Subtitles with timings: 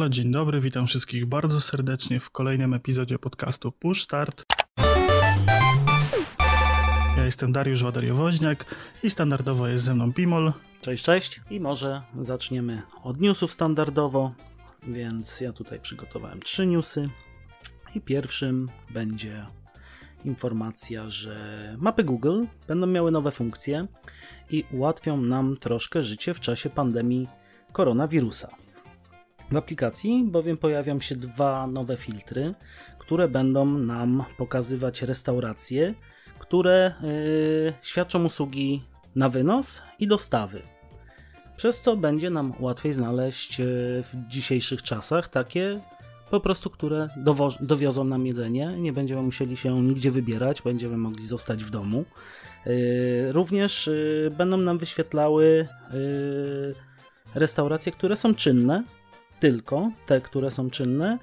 [0.00, 4.44] Halo, dzień dobry, witam wszystkich bardzo serdecznie w kolejnym epizodzie podcastu Push Start.
[7.16, 8.64] Ja jestem Dariusz Wadariowoźniak
[9.02, 10.52] i standardowo jest ze mną Pimol.
[10.80, 11.40] Cześć, cześć.
[11.50, 14.32] I może zaczniemy od newsów standardowo,
[14.82, 17.08] więc ja tutaj przygotowałem trzy newsy.
[17.94, 19.46] I pierwszym będzie
[20.24, 23.86] informacja, że mapy Google będą miały nowe funkcje
[24.50, 27.28] i ułatwią nam troszkę życie w czasie pandemii
[27.72, 28.48] koronawirusa.
[29.50, 32.54] W aplikacji bowiem pojawią się dwa nowe filtry,
[32.98, 35.94] które będą nam pokazywać restauracje,
[36.38, 38.82] które yy, świadczą usługi
[39.14, 40.62] na wynos i dostawy.
[41.56, 43.66] Przez co będzie nam łatwiej znaleźć yy,
[44.02, 45.80] w dzisiejszych czasach takie
[46.30, 47.08] po prostu, które
[47.60, 48.74] dowiozą nam jedzenie.
[48.78, 52.04] Nie będziemy musieli się nigdzie wybierać, będziemy mogli zostać w domu.
[52.66, 56.74] Yy, również yy, będą nam wyświetlały yy,
[57.34, 58.84] restauracje, które są czynne,
[59.40, 61.18] tylko te, które są czynne.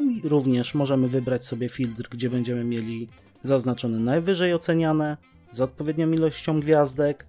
[0.00, 3.08] I również możemy wybrać sobie filtr, gdzie będziemy mieli
[3.42, 5.16] zaznaczone najwyżej oceniane,
[5.52, 7.26] z odpowiednią ilością gwiazdek.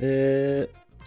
[0.00, 0.06] Yy,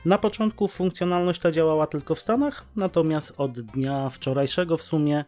[0.06, 5.26] na początku funkcjonalność ta działała tylko w Stanach, natomiast od dnia wczorajszego w sumie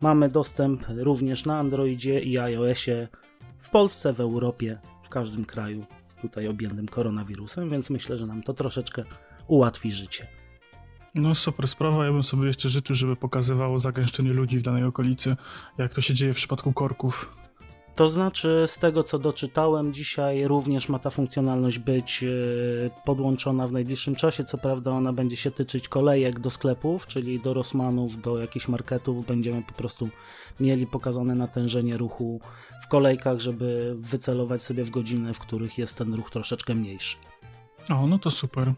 [0.00, 3.08] mamy dostęp również na Androidzie i iOSie
[3.58, 5.86] w Polsce, w Europie, w każdym kraju
[6.22, 9.04] tutaj objętym koronawirusem, więc myślę, że nam to troszeczkę
[9.46, 10.37] ułatwi życie.
[11.14, 15.36] No super sprawa, ja bym sobie jeszcze życzył, żeby pokazywało zagęszczenie ludzi w danej okolicy,
[15.78, 17.38] jak to się dzieje w przypadku korków.
[17.98, 22.26] To znaczy, z tego co doczytałem, dzisiaj również ma ta funkcjonalność być e,
[23.04, 24.44] podłączona w najbliższym czasie.
[24.44, 29.26] Co prawda, ona będzie się tyczyć kolejek do sklepów, czyli do Rosmanów, do jakichś marketów.
[29.26, 30.08] Będziemy po prostu
[30.60, 32.40] mieli pokazane natężenie ruchu
[32.84, 37.16] w kolejkach, żeby wycelować sobie w godziny, w których jest ten ruch troszeczkę mniejszy.
[37.90, 38.72] O, no to super.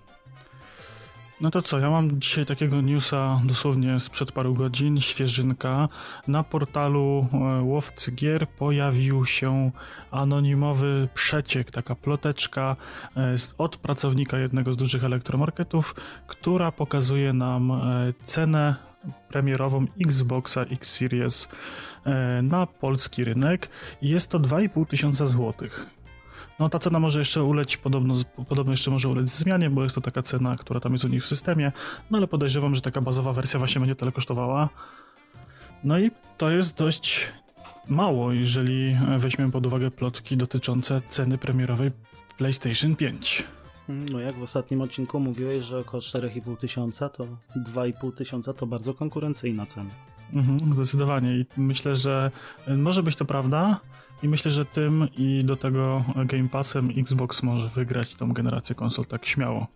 [1.40, 5.88] No to co, ja mam dzisiaj takiego newsa dosłownie sprzed paru godzin, świeżynka.
[6.28, 9.70] Na portalu e, Łowcy Gier pojawił się
[10.10, 12.76] anonimowy przeciek, taka ploteczka
[13.16, 15.94] e, od pracownika jednego z dużych elektromarketów,
[16.26, 18.74] która pokazuje nam e, cenę
[19.28, 21.48] premierową Xboxa X Series
[22.42, 23.68] na polski rynek.
[24.02, 25.99] Jest to 2,5 tysiąca złotych.
[26.60, 28.14] No ta cena może jeszcze uleć, podobno,
[28.48, 31.24] podobno jeszcze może ulec zmianie, bo jest to taka cena, która tam jest u nich
[31.24, 31.72] w systemie,
[32.10, 34.68] no ale podejrzewam, że taka bazowa wersja właśnie będzie tyle kosztowała.
[35.84, 37.26] No i to jest dość
[37.88, 41.90] mało, jeżeli weźmiemy pod uwagę plotki dotyczące ceny premierowej
[42.38, 43.44] PlayStation 5.
[43.88, 48.94] No jak w ostatnim odcinku mówiłeś, że około 4,5 tysiąca, to 2,5 tysiąca to bardzo
[48.94, 49.90] konkurencyjna cena.
[50.32, 52.30] Mhm, zdecydowanie i myślę, że
[52.76, 53.80] może być to prawda,
[54.22, 59.06] i myślę, że tym i do tego Game Passem Xbox może wygrać tą generację konsol
[59.06, 59.66] tak śmiało.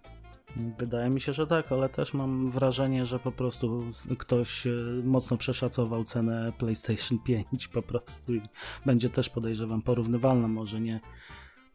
[0.78, 3.84] Wydaje mi się, że tak, ale też mam wrażenie, że po prostu
[4.18, 4.70] ktoś e,
[5.04, 8.40] mocno przeszacował cenę PlayStation 5 po prostu i
[8.86, 11.00] będzie też podejrzewam porównywalna, może nie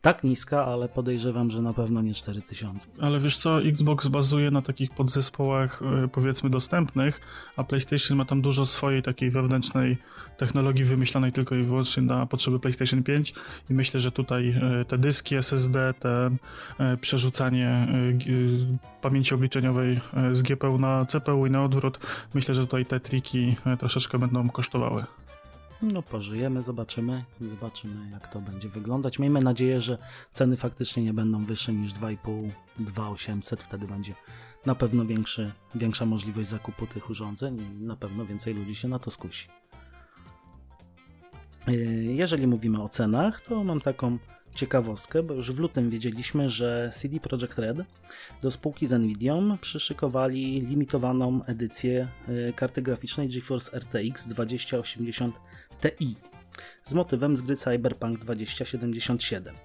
[0.02, 2.88] tak niska, ale podejrzewam, że na pewno nie 4000.
[3.02, 7.22] Ale wiesz co, Xbox bazuje na takich podzespołach e, powiedzmy dostępnych,
[7.56, 9.98] a PlayStation ma tam dużo swojej takiej wewnętrznej
[10.38, 13.34] technologii wymyślanej tylko i wyłącznie na potrzeby PlayStation 5
[13.70, 16.30] i myślę, że tutaj e, te dyski SSD, te
[16.80, 17.88] e, przerzucanie
[19.02, 20.00] pamięci obliczeniowej
[20.34, 22.00] z GPU na CPU i na odwrót,
[22.34, 25.04] myślę, że tutaj te triki troszeczkę będą kosztowały.
[25.82, 29.20] No pożyjemy, zobaczymy, zobaczymy jak to będzie wyglądać.
[29.20, 29.98] Miejmy nadzieję, że
[30.34, 34.14] ceny faktycznie nie będą wyższe niż 2,5, 2,800, wtedy będzie
[34.66, 39.00] na pewno większy, większa możliwość zakupu tych urządzeń i na pewno więcej ludzi się na
[39.00, 39.48] to skusi.
[41.68, 44.18] Yy, jeżeli mówimy o cenach, to mam taką
[44.56, 47.78] ciekawostkę, bo już w lutym wiedzieliśmy, że CD Projekt Red
[48.42, 55.36] do spółki z Nvidia przyszykowali limitowaną edycję yy, karty graficznej GeForce RTX 2080
[55.82, 56.16] Ti
[56.84, 59.56] z motywem z gry Cyberpunk 2077.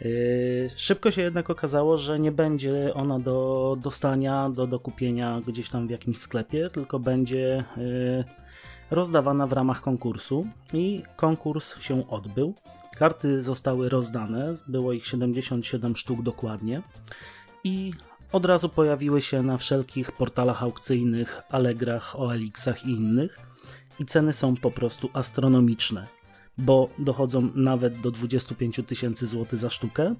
[0.00, 5.86] Yy, szybko się jednak okazało, że nie będzie ona do dostania, do dokupienia gdzieś tam
[5.86, 8.24] w jakimś sklepie, tylko będzie yy,
[8.90, 12.54] rozdawana w ramach konkursu i konkurs się odbył.
[12.96, 16.82] Karty zostały rozdane, było ich 77 sztuk dokładnie
[17.64, 17.92] i
[18.32, 23.38] od razu pojawiły się na wszelkich portalach aukcyjnych, Allegrach, OLX-ach i innych
[23.98, 26.06] i ceny są po prostu astronomiczne,
[26.58, 30.14] bo dochodzą nawet do 25 tysięcy złotych za sztukę,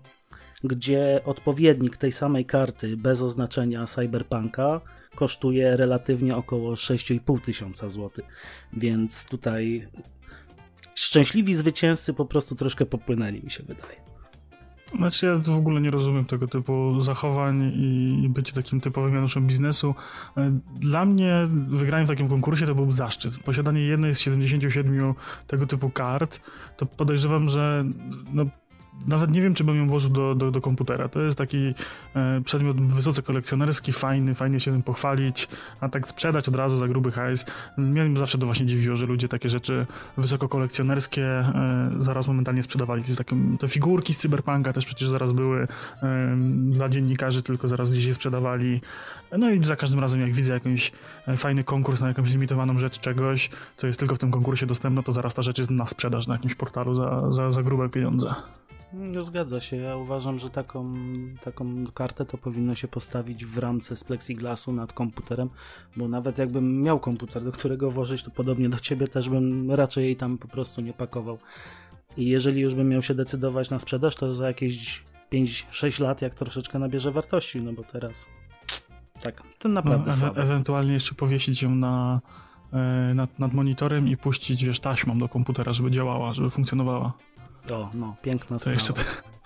[0.65, 4.81] gdzie odpowiednik tej samej karty bez oznaczenia Cyberpunka
[5.15, 8.25] kosztuje relatywnie około 6,5 tysiąca złotych,
[8.73, 9.88] więc tutaj
[10.94, 14.14] szczęśliwi zwycięzcy po prostu troszkę popłynęli, mi się wydaje.
[14.96, 17.73] Znaczy ja w ogóle nie rozumiem tego typu zachowań
[18.25, 19.94] i bycie takim typowym Januszem biznesu.
[20.37, 23.38] E, dla mnie wygranie w takim konkursie to byłby zaszczyt.
[23.38, 25.14] Posiadanie jednej z 77
[25.46, 26.41] tego typu kart,
[26.76, 27.85] to podejrzewam, że
[28.32, 28.46] no,
[29.06, 31.08] nawet nie wiem, czy bym ją włożył do, do, do komputera.
[31.08, 31.75] To jest taki
[32.17, 35.49] e, przedmiot wysoce kolekcjonerski, fajny, fajnie się tym pochwalić,
[35.81, 37.46] a tak sprzedać od razu za gruby hajs.
[37.79, 39.87] Mnie zawsze to właśnie dziwiło, że ludzie takie rzeczy
[40.17, 43.02] wysoko kolekcjonerskie e, zaraz momentalnie sprzedawali.
[43.05, 45.67] Z takim, te figurki z Cyberpunka też przecież zaraz były
[46.02, 48.81] e, dla dziennikarzy, tylko zaraz gdzieś je sprzedawali.
[49.38, 50.93] No i za każdym razem, jak widzę jakiś
[51.26, 55.02] e, fajny konkurs na jakąś limitowaną rzecz czegoś, co jest tylko w tym konkursie dostępne,
[55.02, 58.35] to zaraz ta rzecz jest na sprzedaż na jakimś portalu za, za, za grube pieniądze.
[58.96, 59.76] No zgadza się.
[59.76, 60.94] Ja uważam, że taką,
[61.44, 65.50] taką kartę to powinno się postawić w ramce z plexiglasu nad komputerem,
[65.96, 70.05] bo nawet jakbym miał komputer, do którego włożyć, to podobnie do ciebie też bym raczej
[70.05, 71.38] jej tam po prostu nie pakował.
[72.17, 76.35] I jeżeli już bym miał się decydować na sprzedaż, to za jakieś 5-6 lat, jak
[76.35, 78.26] troszeczkę nabierze wartości, no bo teraz
[79.23, 82.20] tak, ten naprawdę no, e Ewentualnie jeszcze powiesić ją na,
[82.73, 87.12] e, nad, nad monitorem i puścić, wiesz, taśmą do komputera, żeby działała, żeby funkcjonowała.
[87.71, 88.59] O, no, piękna.
[88.59, 88.93] To jeszcze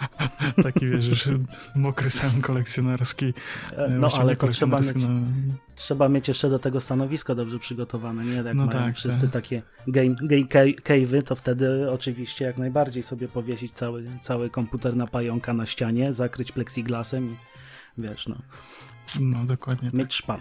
[0.62, 1.28] taki, wiesz, już
[1.74, 3.34] mokry sen kolekcjonerski.
[3.76, 5.08] E, no, ale to trzeba mieć, no...
[5.74, 8.32] trzeba mieć jeszcze do tego stanowisko dobrze przygotowane, nie?
[8.32, 9.30] Jak no mają tak, wszyscy tak.
[9.30, 10.44] takie game, game
[10.84, 16.12] cave'y, to wtedy oczywiście jak najbardziej sobie powiesić cały, cały komputer na pająka na ścianie,
[16.12, 17.36] zakryć plexiglasem i
[17.98, 18.36] wiesz, no.
[19.20, 20.12] No, dokładnie Mieć tak.
[20.12, 20.40] szpan.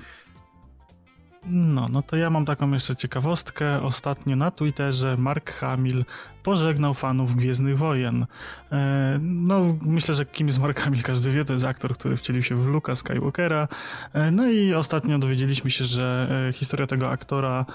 [1.50, 3.82] No, no to ja mam taką jeszcze ciekawostkę.
[3.82, 6.04] Ostatnio na Twitterze Mark Hamill
[6.48, 8.26] pożegnał fanów Gwiezdnych Wojen.
[8.72, 12.44] E, no, myślę, że kim jest Mark Hamill każdy wie, to jest aktor, który wcielił
[12.44, 13.68] się w Luka Skywalkera.
[14.14, 17.66] E, no i ostatnio dowiedzieliśmy się, że e, historia tego aktora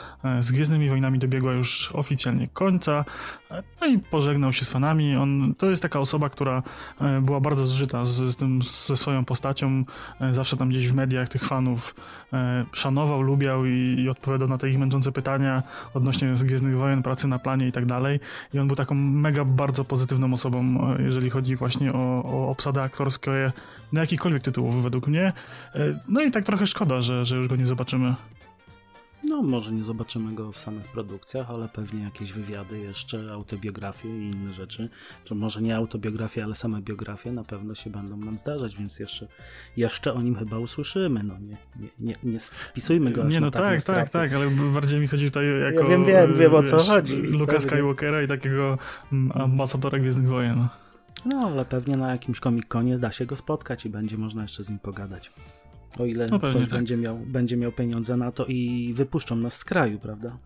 [0.41, 3.05] z Gwiezdnymi Wojnami dobiegła już oficjalnie końca.
[3.81, 5.17] No i pożegnał się z fanami.
[5.17, 6.63] On, to jest taka osoba, która
[7.23, 9.85] była bardzo zżyta z, z tym, ze swoją postacią.
[10.31, 11.95] Zawsze tam gdzieś w mediach tych fanów
[12.73, 15.62] szanował, lubiał i, i odpowiadał na te ich męczące pytania
[15.94, 18.20] odnośnie Gwiezdnych Wojen, pracy na planie i tak dalej.
[18.55, 22.82] I on był taką mega bardzo pozytywną osobą, e, jeżeli chodzi właśnie o, o obsadę
[22.82, 23.53] aktorskie
[23.93, 25.32] na jakikolwiek tytułów według mnie.
[25.75, 28.14] E, no i tak trochę szkoda, że, że już go nie zobaczymy.
[29.25, 34.31] No, może nie zobaczymy go w samych produkcjach, ale pewnie jakieś wywiady jeszcze, autobiografie i
[34.31, 34.89] inne rzeczy.
[35.25, 39.29] Czy może nie autobiografie, ale same biografie na pewno się będą nam zdarzać, więc jeszcze,
[39.77, 41.23] jeszcze o nim chyba usłyszymy.
[41.23, 45.07] No, nie, nie, nie, nie spisujmy go Nie, no tak, tak, tak, ale bardziej mi
[45.07, 45.81] chodzi tutaj jako...
[45.81, 47.17] Ja wiem, wiem, wiem o co wiesz, chodzi.
[47.17, 48.79] Luka Skywalkera i takiego
[49.13, 50.69] mm, ambasadora Gwiezdnych Wojen.
[51.25, 54.71] No, ale pewnie na jakimś Comic-Conie da się go spotkać i będzie można jeszcze z
[54.71, 55.31] nim pogadać.
[55.99, 56.69] O ile no ktoś tak.
[56.69, 60.37] będzie, miał, będzie miał pieniądze na to i wypuszczą nas z kraju, prawda?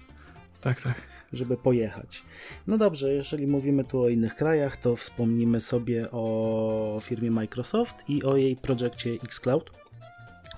[0.60, 0.94] Tak, tak.
[1.32, 2.22] Żeby pojechać.
[2.66, 8.22] No dobrze, jeżeli mówimy tu o innych krajach, to wspomnimy sobie o firmie Microsoft i
[8.22, 9.70] o jej projekcie Xcloud,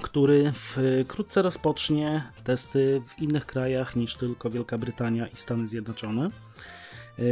[0.03, 6.31] który wkrótce rozpocznie testy w innych krajach niż tylko Wielka Brytania i Stany Zjednoczone.
[7.19, 7.23] E,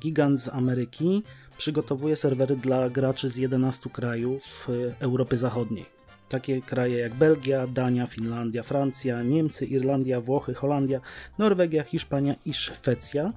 [0.00, 1.22] gigant z Ameryki
[1.58, 5.95] przygotowuje serwery dla graczy z 11 krajów e, Europy Zachodniej.
[6.28, 11.00] Takie kraje jak Belgia, Dania, Finlandia, Francja, Niemcy, Irlandia, Włochy, Holandia,
[11.38, 13.32] Norwegia, Hiszpania i Szwecja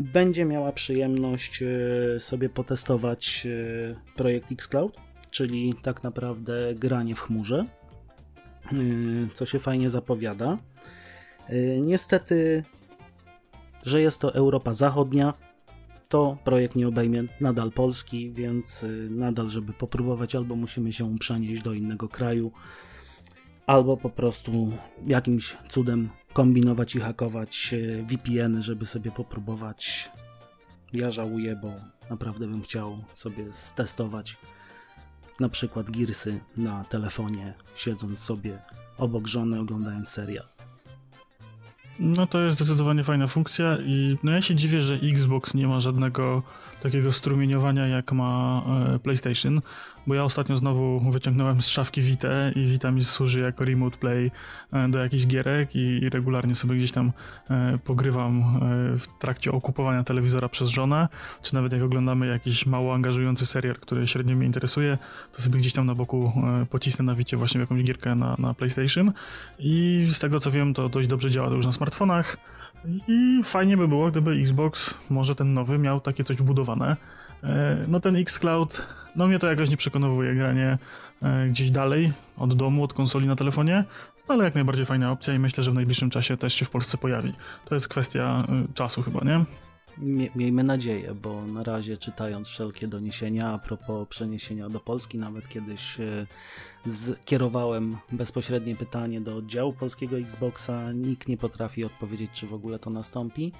[0.00, 4.96] będzie miała przyjemność e, sobie potestować e, projekt Xcloud,
[5.30, 7.66] czyli tak naprawdę granie w chmurze,
[8.64, 8.76] e,
[9.34, 10.58] co się fajnie zapowiada.
[11.80, 12.64] Niestety,
[13.82, 15.34] że jest to Europa Zachodnia,
[16.10, 21.62] to projekt nie obejmie nadal Polski, więc y, nadal, żeby popróbować, albo musimy się przenieść
[21.62, 22.52] do innego kraju,
[23.66, 24.72] albo po prostu
[25.06, 30.10] jakimś cudem kombinować i hakować y, VPN, żeby sobie popróbować.
[30.92, 31.72] Ja żałuję, bo
[32.10, 34.36] naprawdę bym chciał sobie stestować
[35.40, 38.58] na przykład Gearsy na telefonie, siedząc sobie
[38.98, 40.59] obok żony, oglądając serial.
[42.00, 45.80] No to jest zdecydowanie fajna funkcja i no ja się dziwię, że Xbox nie ma
[45.80, 46.42] żadnego
[46.80, 48.62] takiego strumieniowania jak ma
[48.94, 49.60] e, PlayStation,
[50.06, 54.30] bo ja ostatnio znowu wyciągnąłem z szafki Vita i Vita mi służy jako remote play
[54.72, 57.12] e, do jakichś gierek i, regularnie sobie gdzieś tam
[57.50, 58.60] e, pogrywam
[58.98, 61.08] w trakcie okupowania telewizora przez żonę,
[61.42, 64.98] czy nawet jak oglądamy jakiś mało angażujący serial, który średnio mnie interesuje,
[65.32, 66.32] to sobie gdzieś tam na boku
[66.70, 69.12] pocisnę na Vicie właśnie jakąś gierkę na, na PlayStation.
[69.58, 72.36] I z tego co wiem to dość dobrze działa to już na smartfonach
[73.08, 76.96] i fajnie by było, gdyby Xbox, może ten nowy, miał takie coś wbudowane.
[77.42, 80.78] E, no ten Xcloud, no mnie to jakoś nie przekonowuje granie
[81.22, 83.84] e, gdzieś dalej, od domu, od konsoli na telefonie,
[84.28, 86.70] no ale jak najbardziej fajna opcja i myślę, że w najbliższym czasie też się w
[86.70, 87.32] Polsce pojawi.
[87.64, 89.44] To jest kwestia e, czasu chyba, nie?
[90.36, 96.00] miejmy nadzieję, bo na razie czytając wszelkie doniesienia a propos przeniesienia do Polski, nawet kiedyś
[96.00, 96.26] e,
[96.86, 100.92] skierowałem bezpośrednie pytanie do oddziału polskiego Xboxa.
[100.92, 103.52] Nikt nie potrafi odpowiedzieć, czy w ogóle to nastąpi.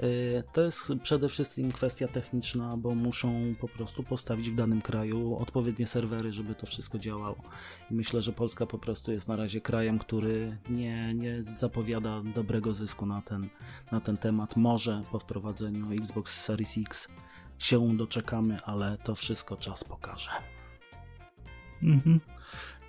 [0.00, 0.06] E,
[0.42, 5.86] to jest przede wszystkim kwestia techniczna, bo muszą po prostu postawić w danym kraju odpowiednie
[5.86, 7.42] serwery, żeby to wszystko działało.
[7.90, 13.06] Myślę, że Polska po prostu jest na razie krajem, który nie, nie zapowiada dobrego zysku
[13.06, 13.48] na ten,
[13.92, 14.56] na ten temat.
[14.56, 17.08] Może po wprowadzeniu Xbox Series X
[17.58, 20.30] się doczekamy, ale to wszystko czas pokaże.
[21.82, 22.20] Mhm.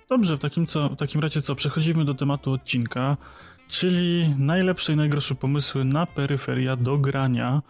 [0.08, 3.16] Dobrze, w takim, co, w takim razie co, przechodzimy do tematu odcinka,
[3.68, 7.62] czyli najlepsze i najgorsze pomysły na peryferia do grania.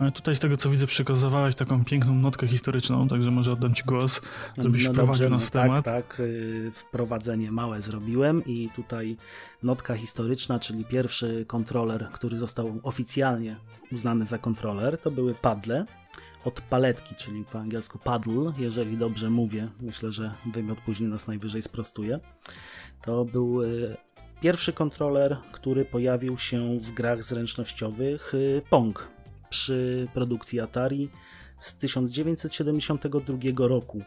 [0.00, 3.82] E, tutaj z tego co widzę przekazywałeś taką piękną notkę historyczną, także może oddam Ci
[3.84, 4.20] głos,
[4.62, 5.84] żebyś no wprowadził nas no w tak, temat.
[5.84, 9.16] Tak, y, wprowadzenie małe zrobiłem i tutaj
[9.62, 13.56] notka historyczna, czyli pierwszy kontroler, który został oficjalnie
[13.92, 15.84] uznany za kontroler, to były padle
[16.44, 21.62] od paletki, czyli po angielsku paddle, jeżeli dobrze mówię, myślę, że wymiot później nas najwyżej
[21.62, 22.20] sprostuje.
[23.04, 23.96] To był y,
[24.40, 29.08] pierwszy kontroler, który pojawił się w grach zręcznościowych y, Pong
[29.50, 31.10] przy produkcji Atari
[31.58, 34.02] z 1972 roku.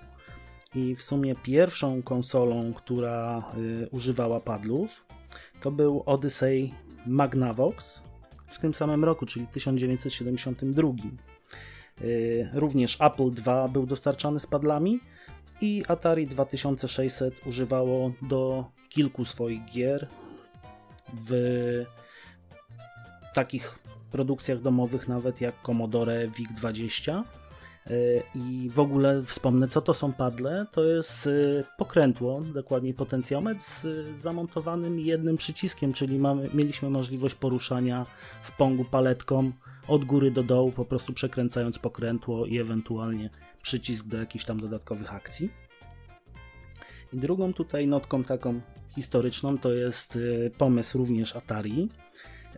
[0.75, 5.05] I w sumie pierwszą konsolą, która y, używała padlów,
[5.61, 6.73] to był Odyssey
[7.05, 8.01] Magnavox
[8.47, 10.93] w tym samym roku, czyli 1972.
[12.01, 14.99] Y, również Apple II był dostarczany z padlami
[15.61, 20.07] i Atari 2600 używało do kilku swoich gier
[21.13, 21.33] w
[23.33, 23.79] takich
[24.11, 27.23] produkcjach domowych, nawet jak Commodore VIC-20.
[27.89, 30.65] Y, I w ogóle wspomnę, co to są padle.
[30.71, 33.87] To jest y, pokrętło, dokładniej potencjometr z
[34.17, 38.05] zamontowanym jednym przyciskiem, czyli mamy, mieliśmy możliwość poruszania
[38.43, 39.51] w pongu paletką
[39.87, 43.29] od góry do dołu, po prostu przekręcając pokrętło i ewentualnie
[43.61, 45.49] przycisk do jakichś tam dodatkowych akcji.
[47.13, 48.61] I drugą tutaj notką taką
[48.95, 51.89] historyczną to jest y, pomysł również Atari.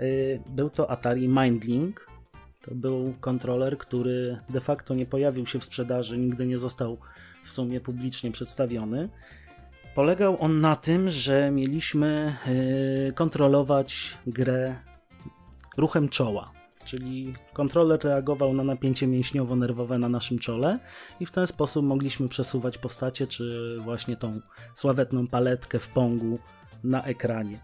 [0.01, 2.07] Y, był to Atari Mindlink.
[2.61, 6.97] To był kontroler, który de facto nie pojawił się w sprzedaży, nigdy nie został
[7.43, 9.09] w sumie publicznie przedstawiony.
[9.95, 12.35] Polegał on na tym, że mieliśmy
[13.09, 14.75] y, kontrolować grę
[15.77, 16.56] ruchem czoła
[16.87, 20.79] czyli kontroler reagował na napięcie mięśniowo-nerwowe na naszym czole
[21.19, 24.41] i w ten sposób mogliśmy przesuwać postacie, czy właśnie tą
[24.75, 26.39] sławetną paletkę w pongu
[26.83, 27.59] na ekranie.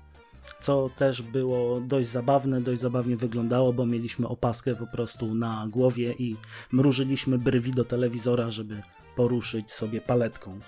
[0.59, 6.13] Co też było dość zabawne, dość zabawnie wyglądało, bo mieliśmy opaskę po prostu na głowie
[6.19, 6.35] i
[6.71, 8.81] mrużyliśmy brwi do telewizora, żeby
[9.15, 10.59] poruszyć sobie paletką.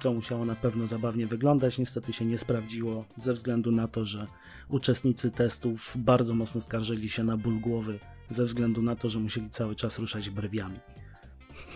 [0.00, 4.26] To musiało na pewno zabawnie wyglądać, niestety się nie sprawdziło ze względu na to, że
[4.68, 7.98] uczestnicy testów bardzo mocno skarżyli się na ból głowy
[8.30, 10.78] ze względu na to, że musieli cały czas ruszać brwiami.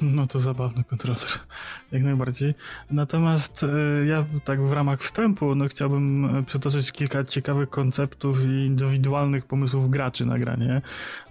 [0.02, 1.20] No to zabawny kontroler,
[1.92, 2.54] jak najbardziej.
[2.90, 8.46] Natomiast e, ja tak w ramach wstępu no, chciałbym e, przytoczyć kilka ciekawych konceptów i
[8.46, 10.82] indywidualnych pomysłów graczy na granie,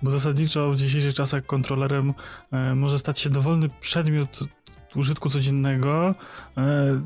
[0.01, 2.13] bo zasadniczo w dzisiejszych czasach kontrolerem
[2.51, 4.39] e, może stać się dowolny przedmiot
[4.95, 6.15] użytku codziennego.
[6.57, 7.01] E,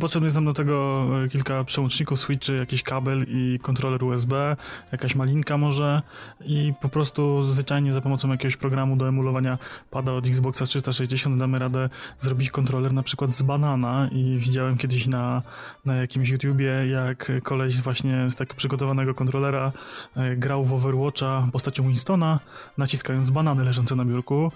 [0.00, 4.56] potrzebne jest nam do tego e, kilka przełączników, switchy, jakiś kabel i kontroler USB,
[4.92, 6.02] jakaś malinka może
[6.44, 9.58] i po prostu zwyczajnie za pomocą jakiegoś programu do emulowania
[9.90, 11.88] pada od Xboxa 360 damy radę
[12.20, 15.42] zrobić kontroler na przykład z banana i widziałem kiedyś na,
[15.84, 19.72] na jakimś YouTubie, jak koleś właśnie z takiego przygotowanego kontrolera
[20.16, 22.40] e, grał w Overwatcha postacią Winstona,
[22.78, 24.52] naciskając banany leżące na biurku.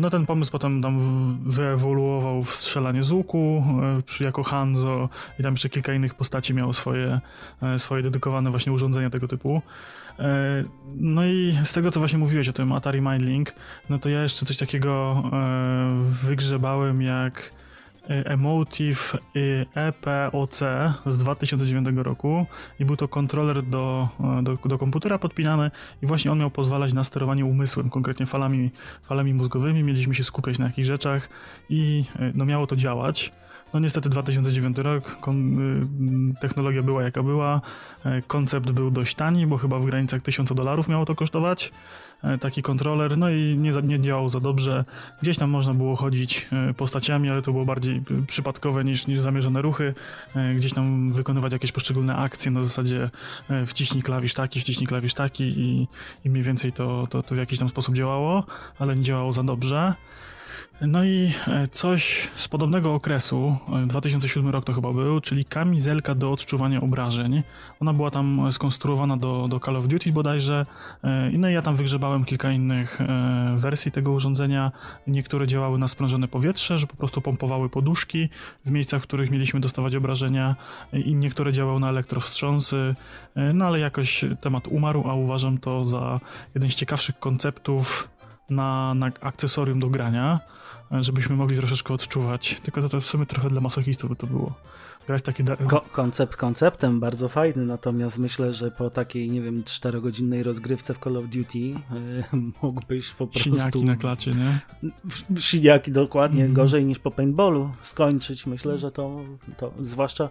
[0.00, 0.98] No ten pomysł potem tam
[1.44, 3.64] wyewoluował ewoluował w strzelanie z łuku
[4.20, 7.20] e, jako Hanzo i tam jeszcze kilka innych postaci miało swoje,
[7.62, 9.62] e, swoje dedykowane właśnie urządzenia tego typu.
[10.18, 10.64] E,
[10.96, 13.54] no i z tego, co właśnie mówiłeś o tym Atari Mindlink,
[13.90, 15.22] no to ja jeszcze coś takiego
[16.24, 17.52] wygrzebałem jak
[18.24, 19.16] Emotive
[19.74, 20.60] EPOC
[21.06, 22.46] z 2009 roku
[22.80, 24.08] i był to kontroler do,
[24.42, 25.70] do, do, komputera podpinany
[26.02, 28.70] i właśnie on miał pozwalać na sterowanie umysłem, konkretnie falami,
[29.02, 31.28] falami mózgowymi, mieliśmy się skupiać na jakichś rzeczach
[31.68, 33.32] i no, miało to działać.
[33.74, 37.60] No niestety 2009 rok, y, technologia była jaka była,
[38.26, 41.72] koncept był dość tani, bo chyba w granicach 1000 dolarów miało to kosztować,
[42.40, 44.84] taki kontroler, no i nie, nie działał za dobrze.
[45.22, 49.62] Gdzieś tam można było chodzić e, postaciami, ale to było bardziej przypadkowe niż, niż zamierzone
[49.62, 49.94] ruchy,
[50.56, 53.10] gdzieś tam wykonywać jakieś poszczególne akcje na zasadzie
[53.66, 55.88] wciśnij klawisz taki, wciśnij klawisz taki i,
[56.24, 58.44] i mniej więcej to, to, to w jakiś tam sposób działało,
[58.78, 59.94] ale nie działało za dobrze.
[60.80, 66.14] No i e, coś z podobnego okresu, 2007 e, rok to chyba był, czyli kamizelka
[66.14, 67.42] do odczuwania obrażeń.
[67.80, 70.66] Ona była tam skonstruowana do, do Call of Duty bodajże.
[71.04, 72.98] E, no i ja tam wygrzebałem kilka innych
[73.54, 74.72] wersji tego urządzenia.
[75.06, 78.28] Niektóre działały na sprężone powietrze, że po prostu pompowały poduszki
[78.64, 80.56] w miejscach, w których mieliśmy dostawać obrażenia
[80.92, 82.94] i niektóre działały na elektrowstrząsy.
[83.54, 86.20] No ale jakoś temat umarł, a uważam to za
[86.54, 88.08] jeden z ciekawszych konceptów
[88.50, 90.40] na, na akcesorium do grania
[91.00, 92.60] żebyśmy mogli troszeczkę odczuwać.
[92.62, 94.54] Tylko to, to w sumie trochę dla masochistów by to było.
[95.06, 100.42] Grać taki Ko- koncept konceptem, bardzo fajny, natomiast myślę, że po takiej, nie wiem, czterogodzinnej
[100.42, 101.74] rozgrywce w Call of Duty yy,
[102.62, 103.54] mógłbyś po prostu...
[103.54, 104.60] Siniaki na klacie, nie?
[105.40, 106.54] Siniaki, dokładnie, mm.
[106.54, 108.46] gorzej niż po paintballu skończyć.
[108.46, 109.20] Myślę, że to,
[109.56, 110.28] to zwłaszcza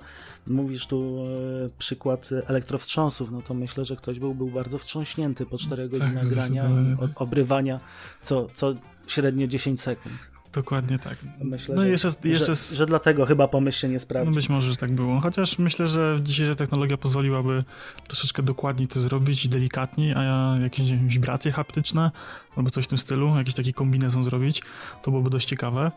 [0.47, 1.25] mówisz tu
[1.61, 5.99] yy, przykład elektrowstrząsów, no to myślę, że ktoś był, był bardzo wstrząśnięty po czterech tak,
[5.99, 6.69] godzinach grania,
[7.15, 7.79] obrywania
[8.21, 8.73] co, co
[9.07, 10.28] średnio 10 sekund.
[10.53, 11.17] Dokładnie tak.
[11.43, 12.55] Myślę, no że, jeszcze, jeszcze...
[12.55, 14.31] Że, że, dlatego chyba pomysł się nie sprawdził.
[14.31, 15.19] No być może, że tak było.
[15.19, 17.63] Chociaż myślę, że dzisiejsza technologia pozwoliłaby
[18.07, 22.11] troszeczkę dokładniej to zrobić, delikatniej, a jakieś wibracje haptyczne
[22.55, 24.61] albo coś w tym stylu, jakiś taki kombinezon zrobić,
[25.03, 25.91] to byłoby dość ciekawe.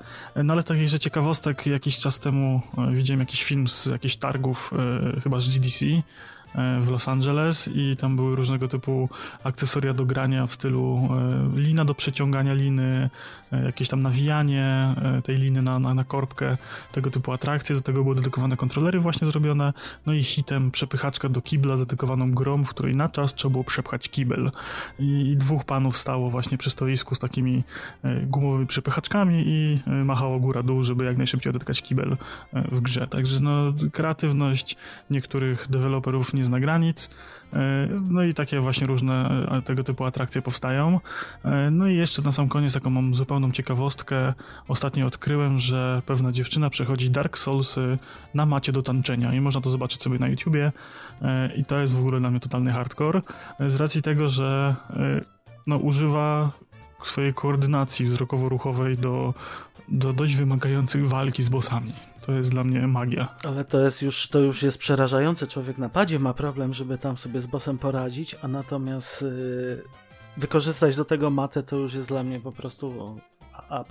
[0.44, 4.16] No ale z takich, że ciekawostek, jakiś czas temu e, widziałem jakiś film z jakichś
[4.16, 4.70] targów,
[5.16, 5.84] e, chyba z GDC,
[6.54, 9.08] w Los Angeles i tam były różnego typu
[9.44, 11.08] akcesoria do grania w stylu
[11.56, 13.10] e, lina do przeciągania liny,
[13.52, 14.94] e, jakieś tam nawijanie
[15.24, 16.56] tej liny na, na, na korbkę,
[16.92, 17.76] tego typu atrakcje.
[17.76, 19.72] Do tego były dedykowane kontrolery właśnie zrobione,
[20.06, 24.08] no i hitem przepychaczka do kibla dedykowaną grom, w której na czas trzeba było przepchać
[24.08, 24.50] kibel.
[24.98, 27.62] I, i dwóch panów stało właśnie przy stoisku z takimi
[28.22, 32.16] gumowymi przepychaczkami i machało góra-dół, żeby jak najszybciej odetykać kibel
[32.52, 33.06] w grze.
[33.06, 34.76] Także no, kreatywność
[35.10, 37.10] niektórych deweloperów nie nie zna granic.
[37.52, 41.00] E, no i takie właśnie różne e, tego typu atrakcje powstają.
[41.44, 44.34] E, no i jeszcze na sam koniec taką mam zupełną ciekawostkę.
[44.68, 47.98] Ostatnio odkryłem, że pewna dziewczyna przechodzi Dark Soulsy
[48.34, 50.72] na macie do tańczenia i można to zobaczyć sobie na YouTubie
[51.56, 53.22] i to jest w ogóle dla mnie totalny hardcore
[53.60, 54.76] z racji tego, że
[55.66, 56.50] no, używa
[57.02, 59.34] swojej koordynacji wzrokowo-ruchowej do,
[59.88, 61.92] do dość wymagających walki z bossami.
[62.26, 63.28] To jest dla mnie magia.
[63.44, 65.46] Ale to jest już, to już jest przerażające.
[65.46, 69.82] Człowiek na padzie ma problem, żeby tam sobie z bossem poradzić, a natomiast yy,
[70.36, 73.16] wykorzystać do tego matę to już jest dla mnie po prostu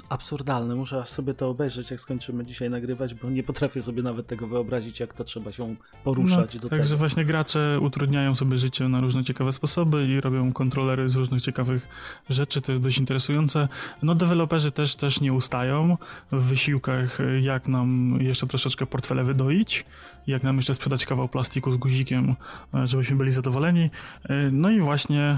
[0.09, 0.75] absurdalne.
[0.75, 4.99] Muszę sobie to obejrzeć, jak skończymy dzisiaj nagrywać, bo nie potrafię sobie nawet tego wyobrazić,
[4.99, 6.55] jak to trzeba się poruszać.
[6.55, 6.97] No, także tego.
[6.97, 11.87] właśnie gracze utrudniają sobie życie na różne ciekawe sposoby i robią kontrolery z różnych ciekawych
[12.29, 12.61] rzeczy.
[12.61, 13.67] To jest dość interesujące.
[14.01, 15.97] No deweloperzy też, też nie ustają
[16.31, 19.85] w wysiłkach, jak nam jeszcze troszeczkę portfele wydoić
[20.27, 22.35] jak nam jeszcze sprzedać kawał plastiku z guzikiem,
[22.73, 23.89] e, żebyśmy byli zadowoleni.
[24.23, 25.37] E, no i właśnie e,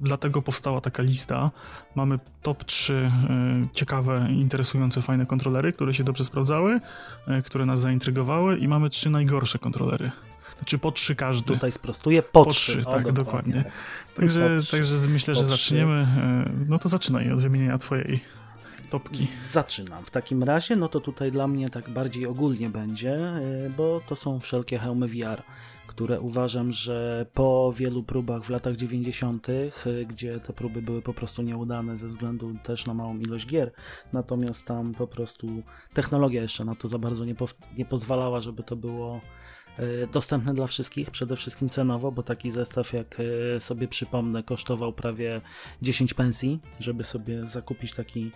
[0.00, 1.50] dlatego powstała taka lista.
[1.94, 3.10] Mamy top 3
[3.72, 6.80] ciekawe, interesujące, fajne kontrolery, które się dobrze sprawdzały,
[7.44, 10.10] które nas zaintrygowały i mamy trzy najgorsze kontrolery.
[10.58, 11.54] Znaczy po trzy każdy.
[11.54, 12.72] Tutaj sprostuję, po, po trzy.
[12.72, 13.14] trzy o, tak, dokładnie.
[13.14, 13.64] dokładnie.
[13.64, 14.14] Tak.
[14.16, 16.06] Także, także myślę, że zaczniemy.
[16.68, 18.20] No to zaczynaj od wymienienia twojej
[18.94, 19.26] topki.
[19.52, 20.04] Zaczynam.
[20.04, 23.16] W takim razie, no to tutaj dla mnie tak bardziej ogólnie będzie,
[23.66, 25.42] y, bo to są wszelkie hełmy VR
[25.86, 29.72] które uważam, że po wielu próbach w latach 90., y,
[30.06, 33.72] gdzie te próby były po prostu nieudane ze względu też na małą ilość gier,
[34.12, 37.34] natomiast tam po prostu technologia jeszcze na to za bardzo nie,
[37.78, 39.20] nie pozwalała, żeby to było
[39.78, 43.16] y, dostępne dla wszystkich, przede wszystkim cenowo, bo taki zestaw, jak
[43.58, 45.40] sobie przypomnę, kosztował prawie
[45.82, 48.30] 10 pensji, żeby sobie zakupić taki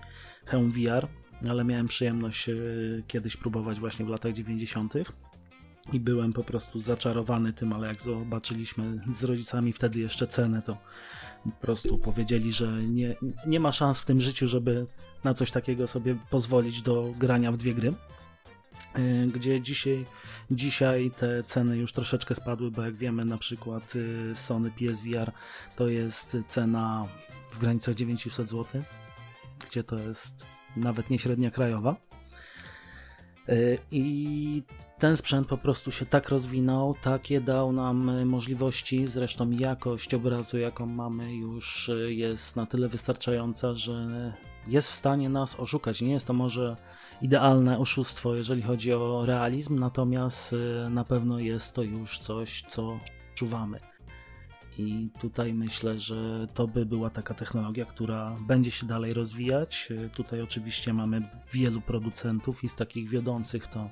[0.49, 1.09] Helm VR,
[1.51, 2.55] ale miałem przyjemność e,
[3.07, 4.95] kiedyś próbować właśnie w latach 90.
[5.93, 10.77] I byłem po prostu zaczarowany tym, ale jak zobaczyliśmy z rodzicami wtedy jeszcze cenę, to
[11.45, 13.15] po prostu powiedzieli, że nie,
[13.47, 14.87] nie ma szans w tym życiu, żeby
[15.25, 17.95] na coś takiego sobie pozwolić do grania w dwie gry.
[18.95, 20.07] E, gdzie dzisiaj,
[20.51, 23.93] dzisiaj te ceny już troszeczkę spadły, bo jak wiemy, na przykład
[24.33, 25.33] e, Sony PSVR
[25.77, 27.07] to jest cena
[27.51, 28.83] w granicach 900 zł
[29.59, 31.97] gdzie to jest nawet nie średnia krajowa.
[33.49, 34.63] Y, I
[34.99, 40.87] ten sprzęt po prostu się tak rozwinął, takie dał nam możliwości, zresztą jakość obrazu, jaką
[40.87, 44.33] mamy, już jest na tyle wystarczająca, że
[44.67, 46.01] jest w stanie nas oszukać.
[46.01, 46.77] Nie jest to może
[47.23, 50.55] idealne oszustwo, jeżeli chodzi o realizm, natomiast
[50.91, 52.99] na pewno jest to już coś, co
[53.35, 53.81] czuwamy.
[54.79, 59.93] I tutaj myślę, że to by była taka technologia, która będzie się dalej rozwijać.
[60.15, 63.91] Tutaj oczywiście mamy wielu producentów i z takich wiodących to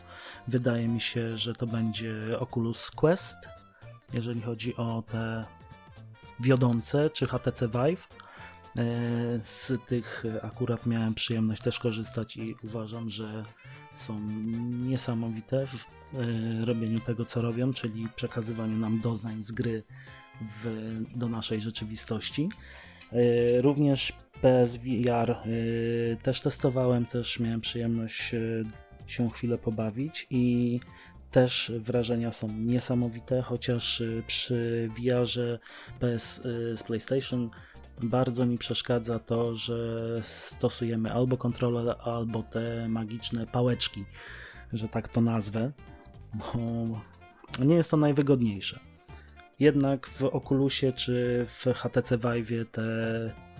[0.48, 3.36] wydaje mi się, że to będzie Oculus Quest,
[4.14, 5.44] jeżeli chodzi o te
[6.40, 8.08] wiodące, czy HTC Vive.
[9.42, 13.42] z tych akurat miałem przyjemność też korzystać i uważam, że
[13.94, 14.20] są
[14.60, 15.84] niesamowite w
[16.64, 19.82] robieniu tego, co robią, czyli przekazywaniu nam doznań z gry
[20.40, 22.48] w, do naszej rzeczywistości.
[23.60, 25.36] Również PSVR
[26.22, 28.34] też testowałem, też miałem przyjemność
[29.06, 30.80] się chwilę pobawić i
[31.30, 35.58] też wrażenia są niesamowite, chociaż przy VR-ze
[36.00, 36.40] PS
[36.74, 37.50] z PlayStation
[38.02, 39.76] bardzo mi przeszkadza to, że
[40.22, 44.04] stosujemy albo kontroler, albo te magiczne pałeczki,
[44.72, 45.72] że tak to nazwę,
[46.34, 48.85] bo nie jest to najwygodniejsze.
[49.60, 52.82] Jednak w Oculusie czy w HTC Vive te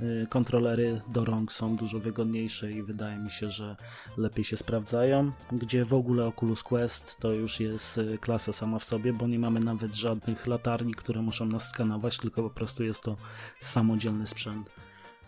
[0.03, 3.77] y, kontrolery do rąk są dużo wygodniejsze i wydaje mi się, że
[4.17, 5.33] lepiej się sprawdzają.
[5.53, 9.39] Gdzie w ogóle Oculus Quest to już jest y, klasa sama w sobie, bo nie
[9.39, 13.17] mamy nawet żadnych latarni, które muszą nas skanować, tylko po prostu jest to
[13.61, 14.71] samodzielny sprzęt,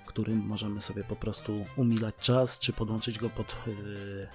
[0.07, 4.29] którym możemy sobie po prostu umilać czas, czy podłączyć go pod yy,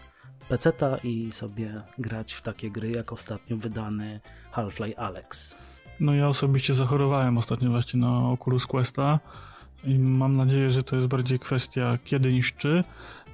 [0.49, 4.19] peceta i sobie grać w takie gry jak ostatnio wydany
[4.51, 5.55] Half-Life Alex.
[5.99, 9.19] No ja osobiście zachorowałem ostatnio właśnie na Oculus Questa
[9.83, 12.83] i mam nadzieję, że to jest bardziej kwestia kiedy niż czy.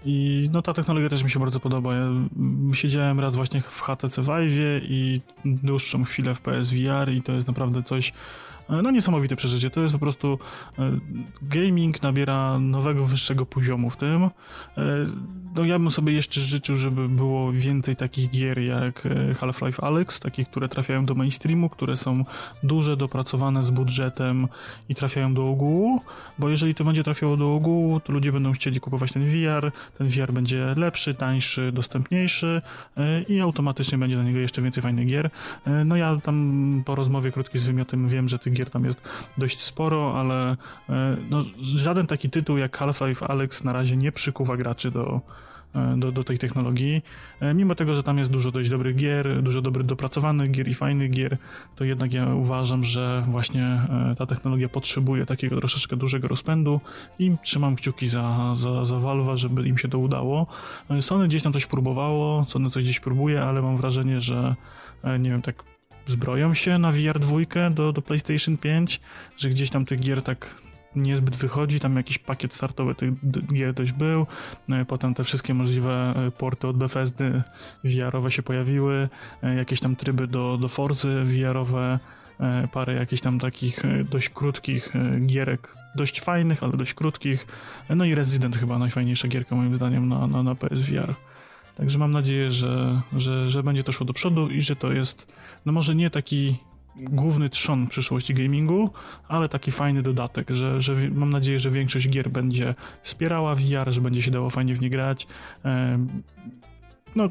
[0.05, 1.95] I no ta technologia też mi się bardzo podoba.
[1.95, 2.09] Ja
[2.73, 7.83] siedziałem raz właśnie w HTC Vive i dłuższą chwilę w PSVR i to jest naprawdę
[7.83, 8.13] coś
[8.69, 9.69] no niesamowite przeżycie.
[9.69, 10.39] To jest po prostu
[10.79, 10.91] e,
[11.41, 14.23] gaming nabiera nowego, wyższego poziomu w tym.
[14.23, 14.29] E,
[15.55, 19.07] no ja bym sobie jeszcze życzył, żeby było więcej takich gier jak
[19.39, 22.25] Half-Life Alyx, takich, które trafiają do mainstreamu, które są
[22.63, 24.47] duże, dopracowane z budżetem
[24.89, 26.01] i trafiają do ogółu,
[26.39, 30.07] bo jeżeli to będzie trafiało do ogółu, to ludzie będą chcieli kupować ten VR, ten
[30.07, 32.61] VR będzie lepszy, tańszy, dostępniejszy
[33.27, 35.29] i automatycznie będzie na niego jeszcze więcej fajnych gier.
[35.85, 39.01] No ja tam po rozmowie krótkiej z wymiotem wiem, że tych gier tam jest
[39.37, 40.57] dość sporo, ale
[40.89, 41.43] e, no,
[41.75, 45.21] żaden taki tytuł jak Half-Life Alex na razie nie przykuwa graczy do,
[45.75, 47.01] e, do, do tej technologii.
[47.39, 50.73] E, mimo tego, że tam jest dużo dość dobrych gier, dużo dobrych dopracowanych gier i
[50.73, 51.37] fajnych gier,
[51.75, 53.81] to jednak ja uważam, że właśnie
[54.17, 56.79] ta technologia potrzebuje takiego troszeczkę dużego rozpędu
[57.19, 60.47] i trzymam kciuki za, za, za Valve, żeby im się to udało.
[61.01, 64.55] Sony gdzieś tam coś próbowało, Sony coś gdzieś próbuje, ale mam wrażenie, że
[65.19, 65.63] nie wiem, tak
[66.09, 69.01] zbroją się na VR 2 do, do PlayStation 5,
[69.37, 70.55] że gdzieś tam tych gier tak
[70.95, 73.13] niezbyt wychodzi, tam jakiś pakiet startowy tych
[73.53, 74.27] gier dość był,
[74.67, 77.43] no potem te wszystkie możliwe e, porty od Bethesdy
[77.83, 79.09] VR-owe się pojawiły,
[79.43, 81.99] e, jakieś tam tryby do, do Forzy VR-owe,
[82.39, 84.93] e, parę jakichś tam takich dość krótkich
[85.25, 87.47] gierek, dość fajnych, ale dość krótkich,
[87.89, 91.15] no i Resident chyba najfajniejsza gierka moim zdaniem na, na, na PSVR.
[91.79, 95.33] Także mam nadzieję, że, że, że będzie to szło do przodu i że to jest,
[95.65, 96.57] no może nie taki
[96.95, 98.89] główny trzon przyszłości gamingu,
[99.27, 104.01] ale taki fajny dodatek, że, że mam nadzieję, że większość gier będzie wspierała VR, że
[104.01, 105.27] będzie się dało fajnie w nie grać.
[107.15, 107.29] No,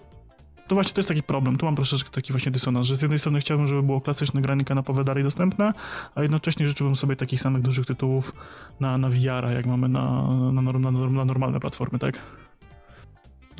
[0.69, 1.57] to właśnie to jest taki problem.
[1.57, 4.65] Tu mam troszeczkę taki właśnie dysonans, że z jednej strony chciałbym, żeby było klasyczne granie
[4.65, 5.73] kanapowe dalej dostępne,
[6.15, 8.33] a jednocześnie życzyłbym sobie takich samych dużych tytułów
[8.81, 12.21] na, na VR, jak mamy na, na, na, na normalne platformy, tak?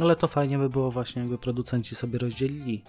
[0.01, 2.83] Ale to fajnie by było właśnie, jakby producenci sobie rozdzielili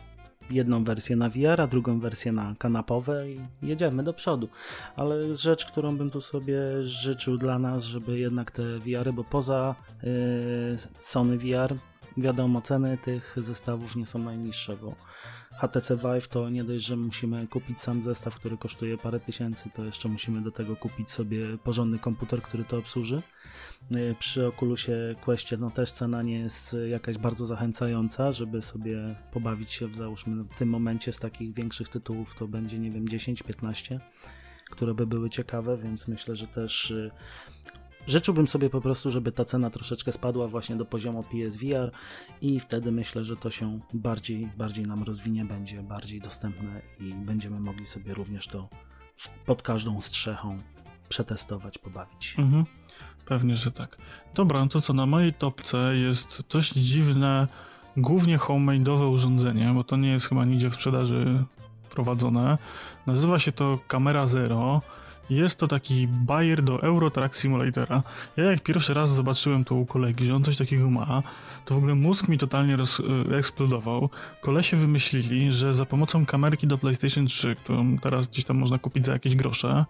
[0.49, 4.49] jedną wersję na VR, a drugą wersję na kanapowe i jedziemy do przodu.
[4.95, 9.75] Ale rzecz, którą bym tu sobie życzył dla nas, żeby jednak te VR-y, bo poza
[10.03, 10.09] yy,
[10.99, 11.75] Sony VR,
[12.17, 14.95] wiadomo, ceny tych zestawów nie są najniższe, bo
[15.51, 19.85] HTC Vive to nie dość, że musimy kupić sam zestaw, który kosztuje parę tysięcy, to
[19.85, 23.21] jeszcze musimy do tego kupić sobie porządny komputer, który to obsłuży.
[23.95, 29.71] Y, przy Oculusie Questie no też cena nie jest jakaś bardzo zachęcająca, żeby sobie pobawić
[29.71, 33.99] się w załóżmy w tym momencie z takich większych tytułów to będzie nie wiem 10-15,
[34.71, 37.11] które by były ciekawe, więc myślę, że też y,
[38.07, 41.91] Życzyłbym sobie po prostu, żeby ta cena troszeczkę spadła właśnie do poziomu PSVR
[42.41, 47.59] i wtedy myślę, że to się bardziej, bardziej nam rozwinie, będzie bardziej dostępne i będziemy
[47.59, 48.69] mogli sobie również to
[49.45, 50.57] pod każdą strzechą
[51.09, 52.35] przetestować, pobawić.
[52.37, 52.65] Mhm.
[53.29, 53.97] Pewnie, że tak.
[54.35, 57.47] Dobra, no to co, na mojej topce jest dość dziwne,
[57.97, 61.43] głównie homemade'owe urządzenie, bo to nie jest chyba nigdzie w sprzedaży
[61.89, 62.57] prowadzone.
[63.07, 64.81] Nazywa się to Camera Zero.
[65.29, 68.03] Jest to taki bajer do Euro Truck Simulatora.
[68.37, 71.23] Ja jak pierwszy raz zobaczyłem to u kolegi, że on coś takiego ma,
[71.65, 74.09] to w ogóle mózg mi totalnie roz, e, eksplodował.
[74.41, 79.05] Kolesie wymyślili, że za pomocą kamerki do PlayStation 3, którą teraz gdzieś tam można kupić
[79.05, 79.85] za jakieś grosze,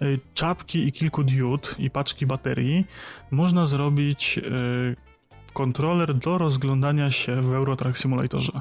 [0.00, 2.86] e, czapki i kilku diod i paczki baterii,
[3.30, 5.11] można zrobić e,
[5.52, 8.52] kontroler do rozglądania się w Eurotrack Simulatorze.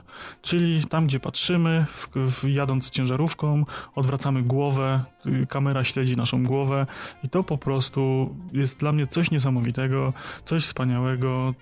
[0.42, 6.86] Czyli tam, gdzie patrzymy, w, w, jadąc ciężarówką, odwracamy głowę, y, kamera śledzi naszą głowę
[7.24, 10.14] i to po prostu jest dla mnie coś niesamowitego,
[10.46, 11.54] coś wspaniałego.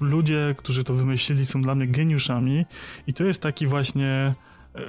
[0.00, 2.66] Ludzie, którzy to wymyślili, są dla mnie geniuszami
[3.06, 4.34] i to jest taki właśnie
[4.74, 4.80] e,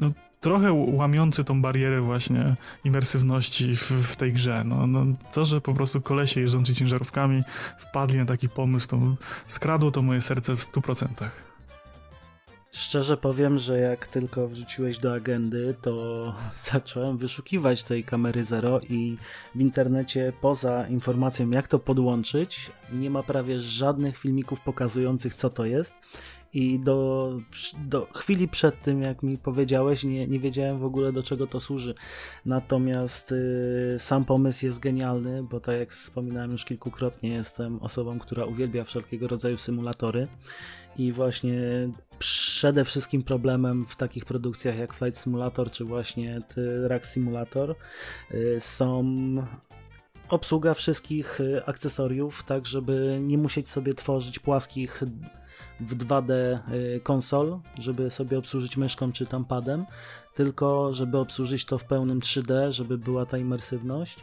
[0.00, 4.64] no, trochę łamiący tą barierę właśnie imersywności w, w tej grze.
[4.64, 7.42] No, no, to, że po prostu kolesie jeżdżący ciężarówkami
[7.78, 8.98] wpadli na taki pomysł, to
[9.46, 11.06] skradło to moje serce w 100%.
[12.72, 16.34] Szczerze powiem, że jak tylko wrzuciłeś do agendy, to
[16.72, 19.16] zacząłem wyszukiwać tej kamery Zero i
[19.54, 25.64] w internecie poza informacją jak to podłączyć nie ma prawie żadnych filmików pokazujących co to
[25.64, 25.94] jest
[26.54, 27.32] i do,
[27.78, 31.60] do chwili przed tym, jak mi powiedziałeś, nie, nie wiedziałem w ogóle do czego to
[31.60, 31.94] służy.
[32.46, 38.44] Natomiast y, sam pomysł jest genialny, bo tak jak wspominałem już kilkukrotnie, jestem osobą, która
[38.44, 40.28] uwielbia wszelkiego rodzaju symulatory
[40.98, 41.60] i właśnie
[42.18, 46.42] przede wszystkim problemem w takich produkcjach jak Flight Simulator czy właśnie
[46.86, 47.74] Rack Simulator
[48.34, 49.04] y, są
[50.28, 55.02] obsługa wszystkich y, akcesoriów, tak żeby nie musieć sobie tworzyć płaskich
[55.80, 56.32] w 2D
[56.72, 59.86] y, konsol, żeby sobie obsłużyć myszką czy tam padem,
[60.34, 64.18] tylko żeby obsłużyć to w pełnym 3D, żeby była ta imersywność.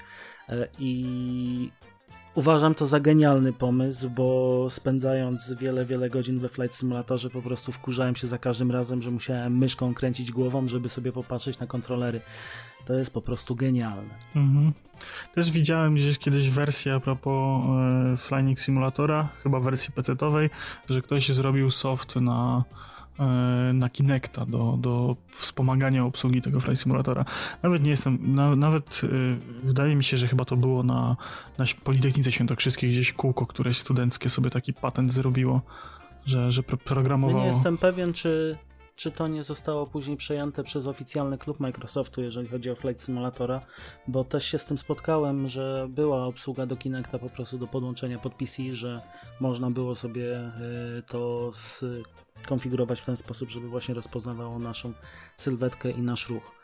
[0.50, 1.72] E, i
[2.38, 7.72] uważam to za genialny pomysł, bo spędzając wiele, wiele godzin we Flight Simulatorze po prostu
[7.72, 12.22] wkurzałem się za każdym razem, że musiałem myszką kręcić głową, żeby sobie popatrzeć na kontrolery.
[12.86, 14.14] To jest po prostu genialne.
[14.36, 14.74] Mhm.
[15.34, 20.50] Też widziałem gdzieś kiedyś wersję a propos e, Flying Simulatora, chyba wersji PC-owej,
[20.90, 22.64] że ktoś zrobił soft na
[23.74, 27.26] na Kinecta do, do wspomagania obsługi tego Flight Simulatora.
[27.64, 29.08] Nawet nie jestem, na, nawet e,
[29.64, 31.16] wydaje mi się, że chyba to było na,
[31.58, 35.62] na Politechnice Świętokrzyskiej gdzieś kółko któreś studenckie sobie taki patent zrobiło,
[36.26, 37.42] że, że programowało.
[37.42, 38.58] Nie jestem pewien, czy
[38.98, 43.62] czy to nie zostało później przejęte przez oficjalny klub Microsoftu, jeżeli chodzi o Flight Simulatora,
[44.08, 48.20] bo też się z tym spotkałem, że była obsługa do Kinecta po prostu do podłączenia
[48.20, 49.02] pod PC, że
[49.40, 51.52] można było sobie y, to
[52.44, 54.94] skonfigurować w ten sposób, żeby właśnie rozpoznawało naszą
[55.38, 56.58] sylwetkę i nasz ruch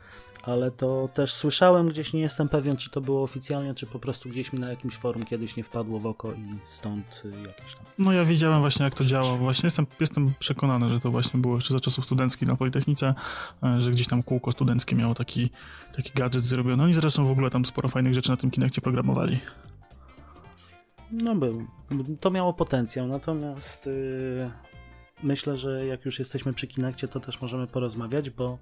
[0.44, 4.30] ale to też słyszałem gdzieś, nie jestem pewien, czy to było oficjalnie, czy po prostu
[4.30, 7.86] gdzieś mi na jakimś forum kiedyś nie wpadło w oko i stąd y, jakieś tam.
[7.98, 9.38] No ja widziałem właśnie, jak to działa.
[9.38, 13.14] Właśnie jestem, jestem przekonany, że to właśnie było jeszcze za czasów studenckich na Politechnice,
[13.64, 15.50] e, że gdzieś tam kółko studenckie miało taki,
[15.96, 16.78] taki gadżet zrobiony.
[16.78, 19.40] No i zresztą w ogóle tam sporo fajnych rzeczy na tym kinekcie programowali.
[21.12, 21.68] No był.
[22.20, 24.52] To miało potencjał, natomiast yy,
[25.24, 28.58] myślę, że jak już jesteśmy przy Kinekcie, to też możemy porozmawiać, bo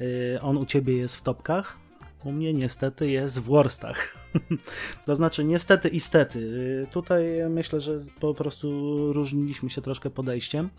[0.00, 1.76] y, on u ciebie jest w topkach,
[2.24, 4.16] u mnie niestety jest w worstach.
[5.06, 6.38] to znaczy niestety i stety.
[6.38, 8.68] Y, tutaj myślę, że po prostu
[9.12, 10.70] różniliśmy się troszkę podejściem,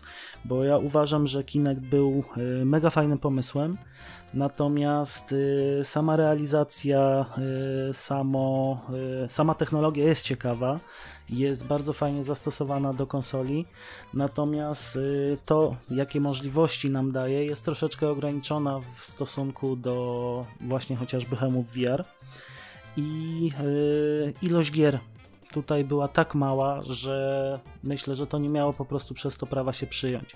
[0.44, 3.78] bo ja uważam, że Kinect był y, mega fajnym pomysłem,
[4.34, 5.34] natomiast
[5.82, 7.26] sama realizacja,
[7.92, 8.80] samo,
[9.28, 10.80] sama technologia jest ciekawa
[11.32, 13.66] jest bardzo fajnie zastosowana do konsoli,
[14.14, 21.36] natomiast y, to, jakie możliwości nam daje, jest troszeczkę ograniczona w stosunku do właśnie chociażby
[21.36, 22.04] hełmów VR
[22.96, 24.98] i y, ilość gier
[25.52, 29.72] tutaj była tak mała, że myślę, że to nie miało po prostu przez to prawa
[29.72, 30.34] się przyjąć.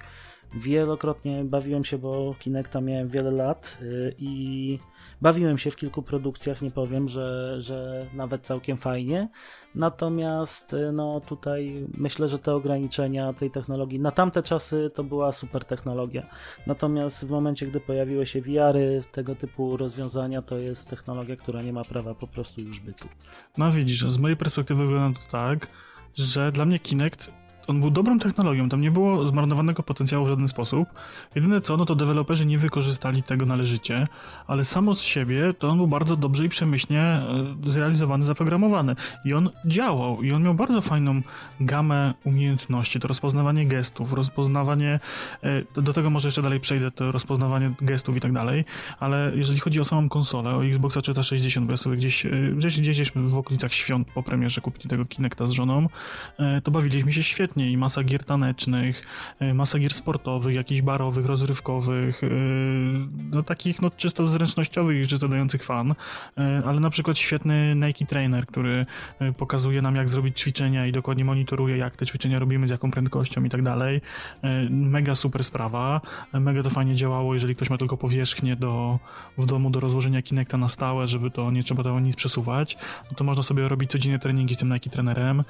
[0.55, 4.79] Wielokrotnie bawiłem się, bo Kinecta miałem wiele lat y, i
[5.25, 9.29] bawiłem się w kilku produkcjach, nie powiem, że, że nawet całkiem fajnie.
[9.75, 15.33] Natomiast y, no tutaj myślę, że te ograniczenia tej technologii na tamte czasy to była
[15.33, 16.27] super technologia.
[16.67, 21.73] Natomiast w momencie, gdy pojawiły się VR-y, tego typu rozwiązania, to jest technologia, która nie
[21.73, 23.09] ma prawa po prostu już bytu.
[23.59, 25.69] No widzisz, z mojej perspektywy wygląda to tak,
[26.15, 30.49] że dla mnie Kinect on był dobrą technologią, tam nie było zmarnowanego potencjału w żaden
[30.49, 30.89] sposób.
[31.35, 34.09] Jedyne co, no to deweloperzy nie wykorzystali tego należycie,
[34.47, 37.25] ale samo z siebie to on był bardzo dobrze i przemyślnie e,
[37.65, 38.97] zrealizowany, zaprogramowany.
[39.25, 41.23] I on działał, i on miał bardzo fajną
[41.61, 45.01] gamę umiejętności, to rozpoznawanie gestów, rozpoznawanie,
[45.77, 48.65] e, do tego może jeszcze dalej przejdę, to rozpoznawanie gestów i tak dalej,
[49.01, 52.81] ale jeżeli chodzi o samą konsolę, o Xboxa 360, bo ja sobie gdzieś, e, gdzieś,
[52.81, 55.89] gdzieś w okolicach świąt po premierze kupili tego Kinecta z żoną,
[56.65, 59.03] to bawiliśmy się świetnie i masa gier tanecznych,
[59.43, 62.31] y, masa gier sportowych, jakichś barowych, rozrywkowych, y,
[63.33, 65.95] no takich no czysto zręcznościowych czysto dających fan, y,
[66.67, 68.87] ale na przykład świetny Nike Trainer, który
[69.37, 73.45] pokazuje nam jak zrobić ćwiczenia i dokładnie monitoruje jak te ćwiczenia robimy, z jaką prędkością
[73.45, 74.01] i tak dalej.
[74.71, 76.01] Mega super sprawa,
[76.33, 78.99] mega to fajnie działało, jeżeli ktoś ma tylko powierzchnię do,
[79.39, 82.77] w domu do rozłożenia Kinecta na stałe, żeby to nie trzeba tam nic przesuwać,
[83.11, 85.45] no to można sobie robić codziennie treningi z tym Nike Trainerem.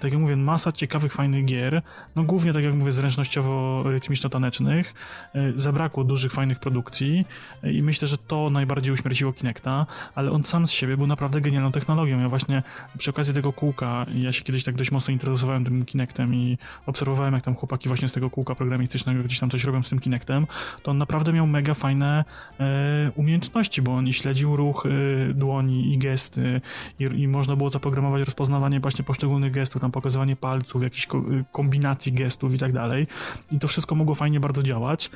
[0.00, 1.82] Tak jak mówię, masa ciekawych, fajnych gier,
[2.16, 4.94] no głównie tak jak mówię, zręcznościowo-rytmiczno-tanecznych,
[5.34, 7.24] e, zabrakło dużych, fajnych produkcji.
[7.64, 11.40] E, i myślę, że to najbardziej uśmierciło Kinecta, ale on sam z siebie był naprawdę
[11.40, 12.20] genialną technologią.
[12.20, 12.62] Ja właśnie
[12.98, 17.34] przy okazji tego kółka, ja się kiedyś tak dość mocno interesowałem tym Kinectem i obserwowałem,
[17.34, 20.46] jak tam chłopaki właśnie z tego kółka programistycznego gdzieś tam coś robią z tym Kinectem,
[20.82, 22.24] to on naprawdę miał mega fajne
[22.60, 26.60] e, umiejętności, bo on i śledził ruch e, dłoni i gesty
[26.98, 31.06] i, i, można było zaprogramować rozpoznawanie właśnie poszczególnych gestów, tam pokazywanie palców, jakichś
[31.52, 33.06] kombinacji gestów i tak dalej.
[33.52, 35.10] I to wszystko mogło fajnie bardzo działać.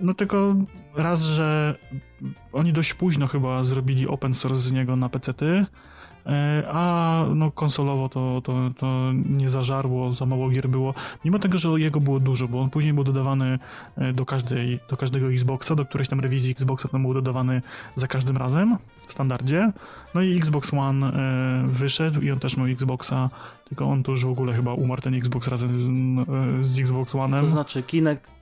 [0.00, 0.54] No tylko
[0.96, 1.74] raz, że
[2.52, 5.66] oni dość późno chyba zrobili open source z niego na PC-ty,
[6.26, 11.58] E, a no konsolowo to, to, to nie zażarło, za mało gier było, mimo tego,
[11.58, 13.58] że jego było dużo, bo on później był dodawany
[13.96, 17.62] e, do, każdej, do każdego Xboxa, do którejś tam rewizji Xboxa tam był dodawany
[17.96, 19.72] za każdym razem w standardzie,
[20.14, 23.30] no i Xbox One e, wyszedł i on też miał Xboxa,
[23.68, 27.40] tylko on to już w ogóle chyba umarł ten Xbox razem z, z Xbox One'em.
[27.40, 28.33] To znaczy Kinect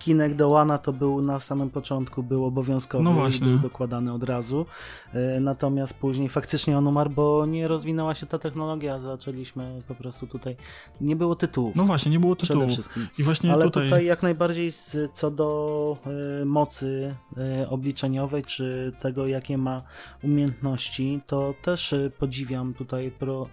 [0.00, 4.22] Kinek do Łana to był na samym początku był obowiązkowy no i był dokładany od
[4.22, 4.66] razu.
[5.12, 8.98] E, natomiast później faktycznie on umarł, bo nie rozwinęła się ta technologia.
[8.98, 10.56] Zaczęliśmy po prostu tutaj.
[11.00, 11.76] Nie było tytułów.
[11.76, 12.62] No właśnie, nie było tytułów.
[12.62, 13.06] Przede wszystkim.
[13.18, 13.84] I właśnie Ale tutaj...
[13.84, 15.96] tutaj jak najbardziej z, co do
[16.42, 17.14] y, mocy
[17.62, 19.82] y, obliczeniowej, czy tego, jakie ma
[20.22, 23.48] umiejętności, to też y, podziwiam tutaj pro,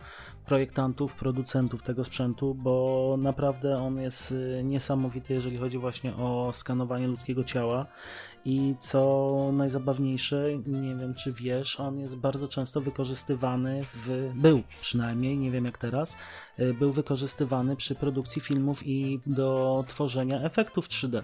[0.48, 7.08] projektantów, producentów tego sprzętu, bo naprawdę on jest y, niesamowity, jeżeli chodzi właśnie o skanowanie
[7.08, 7.86] ludzkiego ciała.
[8.46, 14.32] I co najzabawniejsze, nie wiem czy wiesz, on jest bardzo często wykorzystywany w.
[14.36, 16.16] był przynajmniej, nie wiem jak teraz,
[16.60, 21.24] y, był wykorzystywany przy produkcji filmów i do tworzenia efektów 3D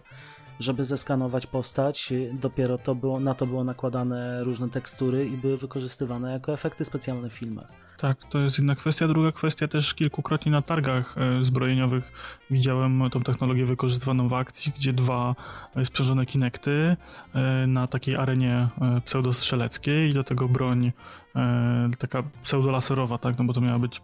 [0.60, 2.14] żeby zeskanować postać.
[2.34, 7.30] Dopiero to było, na to było nakładane różne tekstury i były wykorzystywane jako efekty specjalne
[7.30, 7.93] w filmach.
[8.04, 9.08] Tak, to jest jedna kwestia.
[9.08, 12.12] Druga kwestia też kilkukrotnie na targach e, zbrojeniowych
[12.52, 15.36] widziałem tą technologię wykorzystywaną w akcji, gdzie dwa
[15.84, 16.98] sprzężone kinekty
[17.34, 20.92] e, na takiej arenie e, pseudostrzeleckiej i do tego broń
[21.36, 24.02] e, taka pseudolaserowa, tak, no bo to miała być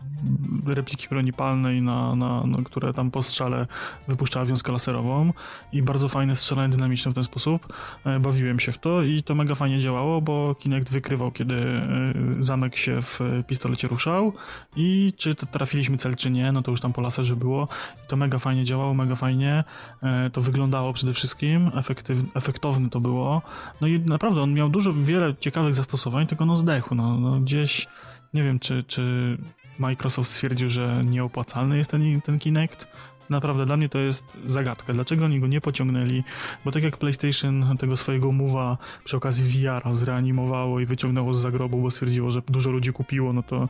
[0.65, 3.67] repliki broni palnej, na, na, na, które tam po strzale
[4.07, 5.33] wypuszczała wiązkę laserową
[5.73, 7.73] i bardzo fajne strzelanie dynamiczne w ten sposób.
[8.05, 12.13] E, bawiłem się w to i to mega fajnie działało, bo Kinect wykrywał, kiedy e,
[12.39, 14.33] zamek się w pistolecie ruszał
[14.75, 17.67] i czy trafiliśmy cel, czy nie, no to już tam po laserze było.
[18.07, 19.63] To mega fajnie działało, mega fajnie
[20.03, 23.41] e, to wyglądało przede wszystkim, efektyw, efektowne to było,
[23.81, 27.87] no i naprawdę on miał dużo, wiele ciekawych zastosowań, tylko no zdechł, no, no gdzieś,
[28.33, 29.37] nie wiem, czy, czy
[29.79, 32.87] Microsoft stwierdził, że nieopłacalny jest ten, ten Kinect,
[33.29, 34.93] naprawdę dla mnie to jest zagadka.
[34.93, 36.23] Dlaczego oni go nie pociągnęli?
[36.65, 41.81] Bo tak jak PlayStation tego swojego move'a przy okazji VR zreanimowało i wyciągnęło z zagrobu,
[41.81, 43.69] bo stwierdziło, że dużo ludzi kupiło, no to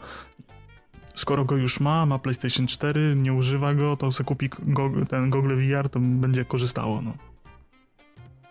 [1.16, 5.30] skoro go już ma, ma PlayStation 4, nie używa go, to sobie kupi go, ten
[5.30, 7.02] Google VR, to będzie korzystało.
[7.02, 7.29] No.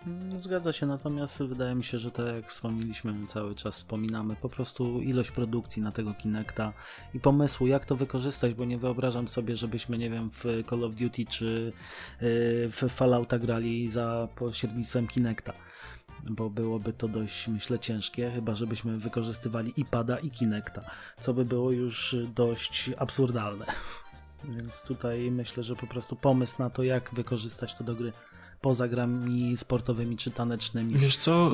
[0.06, 4.48] Mm, zgadza się, natomiast wydaje mi się, że tak jak wspomnieliśmy, cały czas wspominamy po
[4.48, 6.72] prostu ilość produkcji na tego Kinecta
[7.14, 10.94] i pomysłu, jak to wykorzystać, bo nie wyobrażam sobie, żebyśmy, nie wiem, w Call of
[10.94, 11.72] Duty czy
[12.22, 15.52] y, w Fallouta grali za pośrednictwem Kinecta
[16.30, 20.82] bo byłoby to dość, myślę, ciężkie, chyba żebyśmy wykorzystywali i pada, i Kinecta,
[21.20, 23.66] co by było już dość absurdalne.
[24.54, 28.12] Więc tutaj myślę, że po prostu pomysł na to, jak wykorzystać to do gry
[28.60, 30.94] poza grami sportowymi czy tanecznymi.
[30.94, 31.50] Wiesz co,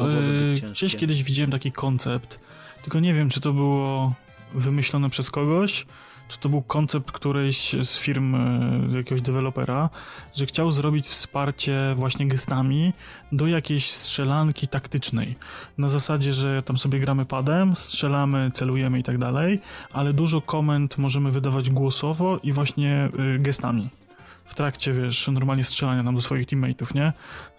[0.71, 2.41] gdzieś kiedyś widziałem taki koncept,
[2.83, 4.13] tylko nie wiem, czy to było
[4.55, 5.87] wymyślone przez kogoś,
[6.29, 9.91] czy to był koncept którejś z firm e, jakiegoś dewelopera,
[10.35, 12.93] że chciał zrobić wsparcie właśnie gestami
[13.33, 15.37] do jakiejś strzelanki taktycznej.
[15.79, 19.61] Na zasadzie, że tam sobie gramy padem, strzelamy, celujemy i tak dalej,
[19.93, 23.89] ale dużo komend możemy wydawać głosowo i właśnie e, gestami
[24.45, 27.13] w trakcie, wiesz, normalnie strzelania tam do swoich teammateów, nie?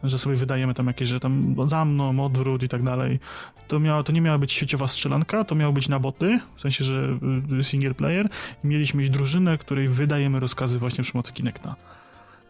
[0.03, 3.19] Że sobie wydajemy tam jakieś, że tam za mną, odwrót i tak dalej.
[3.67, 6.83] To, miało, to nie miała być sieciowa strzelanka, to miało być na boty, w sensie,
[6.83, 7.17] że
[7.59, 8.29] y, single player
[8.63, 11.75] i mieliśmy mieć drużynę, której wydajemy rozkazy właśnie przy pomocy Kinecta.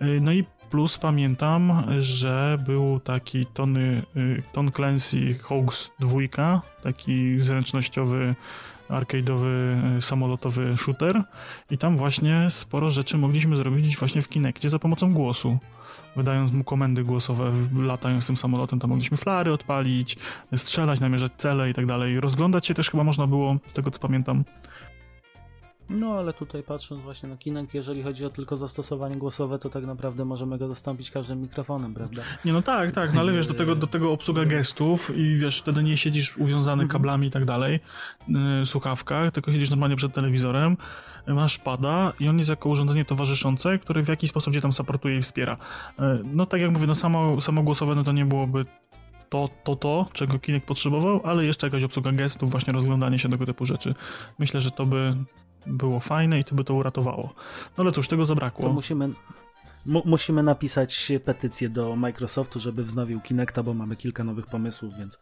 [0.02, 7.42] Y, no i plus pamiętam, że był taki Tony, y, Ton Clancy Hawks 2, taki
[7.42, 8.36] zręcznościowy
[8.90, 9.48] arcade'owy,
[9.98, 11.24] e, samolotowy shooter
[11.72, 15.58] i tam właśnie sporo rzeczy mogliśmy zrobić właśnie w Kinectie za pomocą głosu.
[16.16, 20.18] Wydając mu komendy głosowe, latając tym samolotem, tam mogliśmy flary odpalić,
[20.56, 22.20] strzelać, namierzać cele i tak dalej.
[22.20, 24.44] Rozglądać się też chyba można było, z tego co pamiętam,
[25.90, 29.86] No ale tutaj patrząc właśnie na Kinect, jeżeli chodzi o tylko zastosowanie głosowe, to tak
[29.86, 32.22] naprawdę możemy go zastąpić każdym mikrofonem, prawda?
[32.46, 35.60] Nie no tak, tak, no ale wiesz, do tego, do tego obsługa gestów i wiesz,
[35.60, 36.90] wtedy nie siedzisz uwiązany mhm.
[36.90, 37.80] kablami i tak dalej,
[38.28, 40.78] yy, słuchawkach, tylko siedzisz normalnie przed telewizorem,
[41.28, 45.18] masz pada i on jest jako urządzenie towarzyszące, które w jakiś sposób cię tam supportuje
[45.18, 45.58] i wspiera.
[46.00, 48.66] Yy, no tak jak mówię, no samo, samo głosowe no to nie byłoby
[49.30, 53.46] to, to, to, czego Kinect potrzebował, ale jeszcze jakaś obsługa gestów, właśnie rozglądanie się tego
[53.46, 53.96] typu rzeczy.
[54.40, 55.16] Myślę, że to by
[55.68, 57.34] było fajne i to by to uratowało.
[57.78, 58.66] No ale cóż, tego zabrakło.
[58.66, 59.10] To musimy,
[59.86, 65.20] musimy napisać petycję do Microsoftu, żeby wznowił Kinecta, bo mamy kilka nowych pomysłów, więc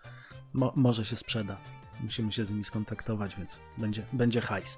[0.54, 1.58] mo może się sprzeda.
[2.02, 4.78] Musimy się z nimi skontaktować, więc będzie, będzie hajs.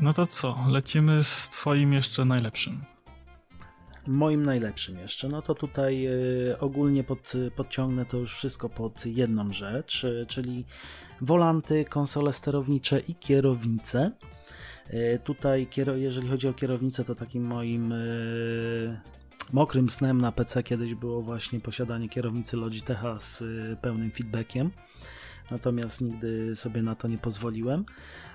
[0.00, 2.84] No to co, lecimy z twoim jeszcze najlepszym
[4.08, 9.52] moim najlepszym jeszcze, no to tutaj y, ogólnie pod, podciągnę to już wszystko pod jedną
[9.52, 10.64] rzecz, y, czyli
[11.20, 14.10] wolanty, konsole sterownicze i kierownice.
[14.90, 17.94] Y, tutaj, jeżeli chodzi o kierownicę, to takim moim
[19.52, 23.42] mokrym snem na PC kiedyś było właśnie posiadanie kierownicy Logitecha z
[23.80, 24.70] pełnym feedbackiem.
[25.50, 27.84] Natomiast nigdy sobie na to nie pozwoliłem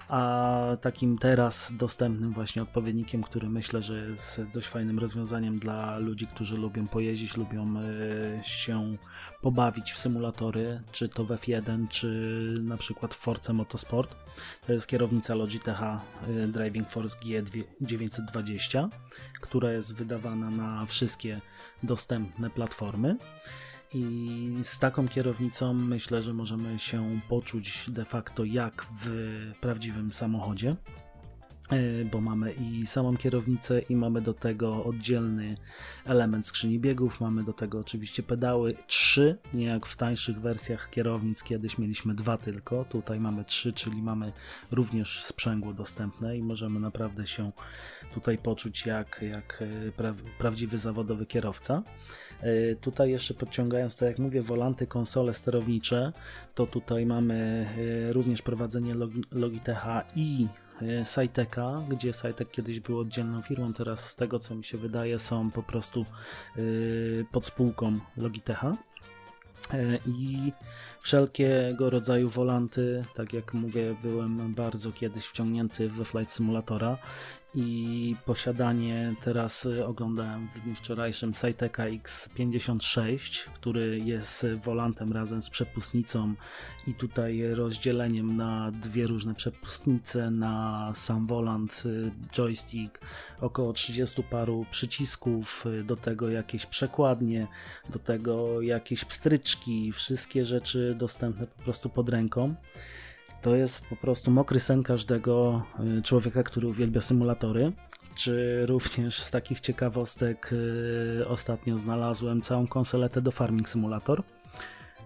[0.08, 6.28] a takim teraz dostępnym właśnie odpowiednikiem, który myślę, że jest dość fajnym rozwiązaniem dla ludzi,
[6.28, 8.98] którzy lubią pojeździć, lubią e, się
[9.42, 14.16] pobawić w symulatory, czy to w F1, czy na przykład w Force Motorsport.
[14.68, 16.00] To jest kierownica Logitech e,
[16.48, 17.18] Driving Force
[17.82, 18.90] G920,
[19.42, 21.42] która jest wydawana na wszystkie
[21.84, 23.18] dostępne platformy.
[23.94, 29.08] I z taką kierownicą myślę, że możemy się poczuć de facto jak w
[29.62, 30.76] prawdziwym samochodzie,
[31.70, 35.58] e, bo mamy i samą kierownicę, i mamy do tego oddzielny
[36.06, 37.22] element skrzyni biegów.
[37.22, 42.38] Mamy do tego oczywiście pedały trzy, nie jak w tańszych wersjach kierownic, kiedyś mieliśmy dwa
[42.38, 42.86] tylko.
[42.86, 44.32] Tutaj mamy trzy, czyli mamy
[44.72, 47.52] również sprzęgło dostępne i możemy naprawdę się
[48.14, 51.84] tutaj poczuć jak, jak e, pra prawdziwy zawodowy kierowca.
[52.42, 56.12] E, tutaj jeszcze podciągając, tak jak mówię, wolanty, konsole sterownicze,
[56.56, 57.68] to tutaj mamy
[58.10, 58.94] e, również prowadzenie
[59.32, 60.48] Logitecha i
[61.04, 65.52] Saiteka, gdzie Saitek kiedyś był oddzielną firmą, teraz z tego co mi się wydaje są
[65.52, 66.06] po prostu
[67.32, 68.78] pod spółką Logitecha.
[70.06, 70.52] I
[71.02, 76.98] wszelkiego rodzaju wolanty, tak jak mówię, byłem bardzo kiedyś wciągnięty we Flight Simulatora
[77.56, 85.50] i posiadanie teraz y, oglądałem w dniu wczorajszym Saiteka X56, który jest wolantem razem z
[85.50, 86.34] przepustnicą
[86.88, 93.00] i tutaj rozdzieleniem na dwie różne przepustnice, na sam wolant, y, joystick,
[93.42, 97.48] około 30 paru przycisków, y, do tego jakieś przekładnie,
[97.90, 102.56] do tego jakieś pstryczki, wszystkie rzeczy dostępne po prostu pod ręką.
[103.44, 105.64] To jest po prostu mokry sen każdego
[105.98, 107.72] y, człowieka, który uwielbia symulatory.
[108.16, 114.24] Czy również z takich ciekawostek y, ostatnio znalazłem całą konsoletę do Farming Simulator,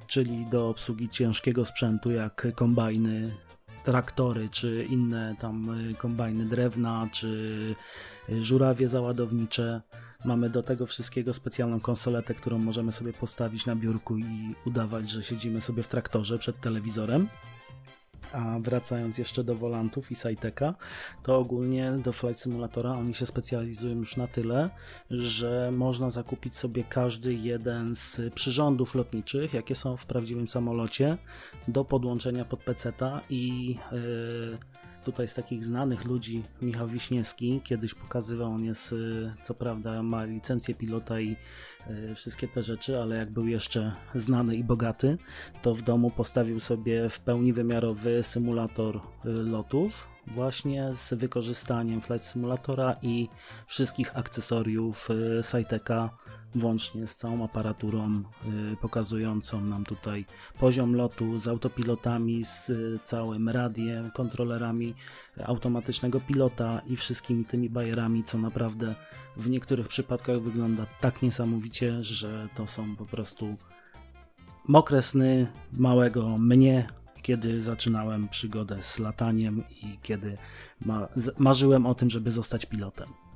[0.07, 3.31] czyli do obsługi ciężkiego sprzętu jak kombajny,
[3.83, 7.75] traktory, czy inne tam y, kombajny drewna, czy
[8.39, 9.81] żurawie załadownicze.
[10.25, 15.23] Mamy do tego wszystkiego specjalną konsoletę, którą możemy sobie postawić na biurku i udawać, że
[15.23, 17.27] siedzimy sobie w traktorze przed telewizorem.
[18.33, 20.73] A wracając jeszcze do Volantów i Saiteka,
[21.23, 24.69] to ogólnie do Flight Simulatora oni się specjalizują już na tyle,
[25.11, 31.17] że można zakupić sobie każdy jeden z przyrządów lotniczych, jakie są w prawdziwym samolocie,
[31.67, 34.57] do podłączenia pod peceta i yy,
[35.07, 40.23] tutaj z takich znanych ludzi Michał Wiśniewski kiedyś pokazywał, on jest y, co prawda ma
[40.23, 41.35] licencję pilota i
[41.89, 45.17] y, wszystkie te rzeczy, ale jak był jeszcze znany i bogaty,
[45.61, 48.99] to w domu postawił sobie w pełni wymiarowy symulator y,
[49.29, 53.27] lotów właśnie z wykorzystaniem Flight Simulatora i
[53.67, 55.09] wszystkich akcesoriów
[55.41, 56.17] Saiteka
[56.55, 58.23] włącznie z całą aparaturą
[58.73, 60.25] y, pokazującą nam tutaj
[60.59, 62.71] poziom lotu, z autopilotami, z
[63.03, 64.93] całym radiem, kontrolerami
[65.45, 68.95] automatycznego pilota i wszystkimi tymi bajerami, co naprawdę
[69.37, 73.57] w niektórych przypadkach wygląda tak niesamowicie, że to są po prostu
[74.67, 76.87] mokre sny małego mnie,
[77.21, 80.37] kiedy zaczynałem przygodę z lataniem i kiedy
[80.85, 83.26] ma marzyłem o tym, żeby zostać pilotem.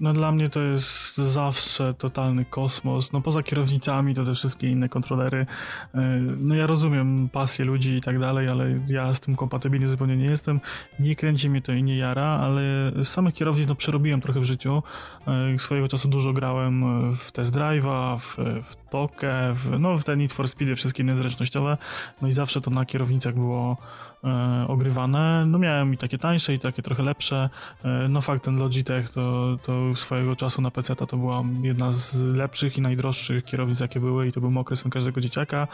[0.00, 3.12] No dla mnie to jest zawsze totalny kosmos.
[3.12, 5.46] No poza kierownicami to te wszystkie inne kontrolery.
[5.94, 10.16] E, no ja rozumiem pasję ludzi i tak dalej, ale ja z tym kompatybilny zupełnie
[10.16, 10.60] nie jestem.
[11.00, 12.62] Nie kręci mnie to i nie jara, ale
[13.04, 14.82] samych kierownic no przerobiłem trochę w życiu.
[15.26, 20.16] E, swojego czasu dużo grałem w test drive'a, w, w stokę, w, no w te
[20.16, 21.78] Need for Speedy, wszystkie inne zręcznościowe,
[22.22, 23.76] no i zawsze to na kierownicach było
[24.68, 25.46] ogrywane.
[25.46, 27.50] No miałem i takie tańsze, i takie trochę lepsze.
[27.84, 32.22] E, no fakt, ten Logitech to, to swojego czasu na PC to była jedna z
[32.22, 35.68] lepszych i najdroższych kierownic, jakie były i to był okresem każdego dzieciaka.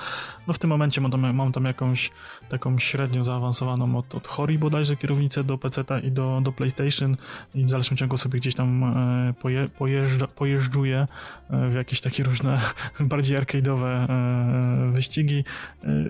[0.47, 2.11] No w tym momencie mam tam, mam tam jakąś
[2.49, 7.17] taką średnio zaawansowaną od, od Hori bodajże kierownicę do PC i do, do PlayStation
[7.55, 11.07] i w dalszym ciągu sobie gdzieś tam e, poje, pojeżdża, pojeżdżuję
[11.51, 12.61] e, w jakieś takie różne
[13.01, 15.45] bardziej arcade'owe e, wyścigi.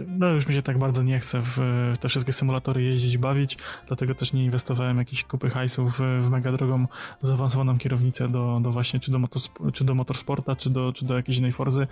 [0.06, 1.58] No już mi się tak bardzo nie chce w
[2.00, 6.86] te wszystkie symulatory jeździć, bawić, dlatego też nie inwestowałem jakiejś kupy hajsów w mega drogą
[7.22, 11.16] zaawansowaną kierownicę do, do właśnie czy do, motosp- czy do motorsporta, czy do, czy do
[11.16, 11.86] jakiejś innej Forzy,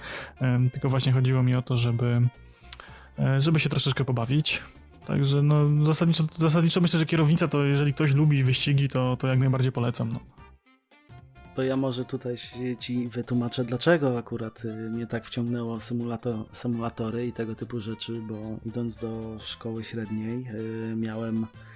[0.73, 2.29] tylko właśnie chodziło mi o to, żeby
[3.39, 4.63] żeby się troszeczkę pobawić.
[5.07, 9.39] Także no zasadniczo, zasadniczo myślę, że kierownica to jeżeli ktoś lubi wyścigi, to, to jak
[9.39, 10.13] najbardziej polecam.
[10.13, 10.40] No.
[11.55, 12.37] To ja może tutaj
[12.79, 18.37] ci wytłumaczę, dlaczego akurat y, mnie tak wciągnęło symulator, symulatory i tego typu rzeczy, bo
[18.65, 21.70] idąc do szkoły średniej yy, miałem Y,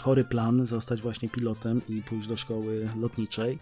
[0.00, 3.58] chory plan zostać właśnie pilotem i pójść do szkoły lotniczej.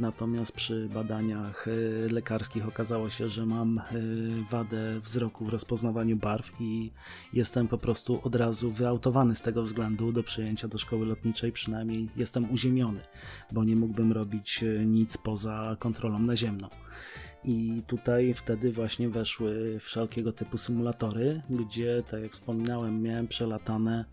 [0.00, 3.82] Natomiast przy badaniach y, lekarskich okazało się, że mam y,
[4.50, 6.90] wadę wzroku w rozpoznawaniu barw i
[7.32, 11.52] jestem po prostu od razu wyautowany z tego względu do przyjęcia do szkoły lotniczej.
[11.52, 13.00] Przynajmniej jestem uziemiony,
[13.52, 16.68] bo nie mógłbym robić nic poza kontrolą naziemną.
[17.44, 24.04] I tutaj wtedy właśnie weszły wszelkiego typu symulatory, gdzie, tak jak wspominałem, miałem przelatane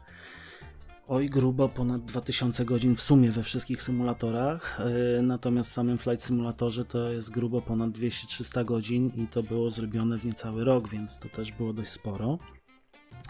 [1.08, 6.26] Oj, grubo ponad 2000 godzin w sumie we wszystkich symulatorach, e, natomiast w samym Flight
[6.26, 11.20] Simulatorze to jest grubo ponad 200-300 godzin i to było zrobione w niecały rok, więc
[11.20, 12.38] to też było dość sporo.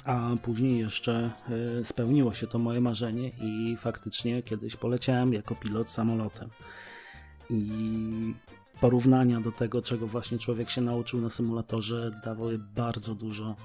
[0.05, 1.31] A później jeszcze
[1.79, 6.49] e, spełniło się to moje marzenie i faktycznie kiedyś poleciałem jako pilot samolotem.
[7.49, 8.33] I
[8.81, 13.55] porównania do tego, czego właśnie człowiek się nauczył na symulatorze, dawały bardzo dużo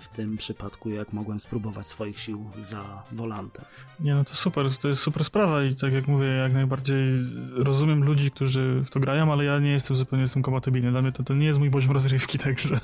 [0.00, 3.64] w tym przypadku, jak mogłem spróbować swoich sił za volantem.
[4.00, 7.24] Nie, no to super, to jest super sprawa i tak jak mówię, jak najbardziej
[7.56, 10.90] rozumiem ludzi, którzy w to grają, ale ja nie jestem zupełnie z tym kompatybilny.
[10.90, 12.80] Dla mnie to, to nie jest mój poziom rozrywki, także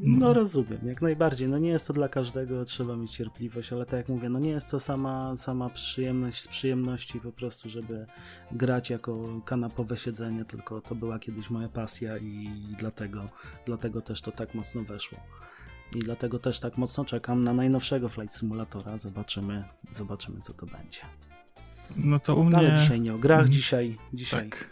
[0.00, 1.48] no rozumiem, jak najbardziej.
[1.48, 4.50] No nie jest to dla każdego, trzeba mieć cierpliwość, ale tak jak mówię, no nie
[4.50, 8.06] jest to sama, sama przyjemność z przyjemności po prostu, żeby
[8.52, 12.48] grać jako kanapowe siedzenie, tylko to była kiedyś moja pasja i
[12.78, 13.28] dlatego,
[13.66, 15.18] dlatego też to tak mocno weszło.
[15.94, 18.98] I dlatego też tak mocno czekam na najnowszego Flight Simulatora.
[18.98, 21.00] Zobaczymy, zobaczymy co to będzie.
[21.96, 22.56] No to u mnie...
[22.56, 23.52] Ale dzisiaj nie o grach, mhm.
[23.52, 24.70] dzisiaj, dzisiaj tak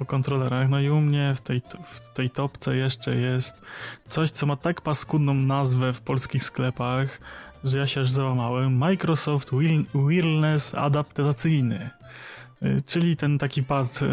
[0.00, 0.68] o kontrolerach.
[0.68, 3.62] No i u mnie w tej, w tej topce jeszcze jest
[4.06, 7.20] coś, co ma tak paskudną nazwę w polskich sklepach,
[7.64, 8.76] że ja się aż załamałem.
[8.76, 9.50] Microsoft
[9.94, 11.90] Wireless Adaptacyjny.
[12.62, 14.06] Y, czyli ten taki pad y,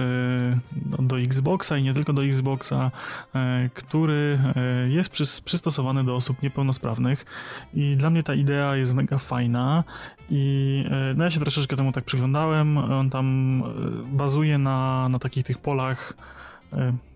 [1.03, 2.91] do Xboxa i nie tylko do Xboxa,
[3.35, 4.39] y, który
[4.87, 5.09] jest
[5.43, 7.25] przystosowany do osób niepełnosprawnych.
[7.73, 9.83] I dla mnie ta idea jest mega fajna.
[10.29, 10.85] I
[11.15, 13.63] no ja się troszeczkę temu tak przyglądałem, on tam
[14.11, 16.13] bazuje na, na takich tych polach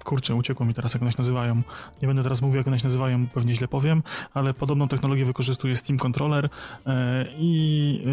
[0.03, 1.61] kurczę, uciekło mi teraz, jak one się nazywają.
[2.01, 4.03] Nie będę teraz mówił, jak one się nazywają, pewnie źle powiem,
[4.34, 6.49] ale podobną technologię wykorzystuje Steam Controller
[7.38, 8.03] i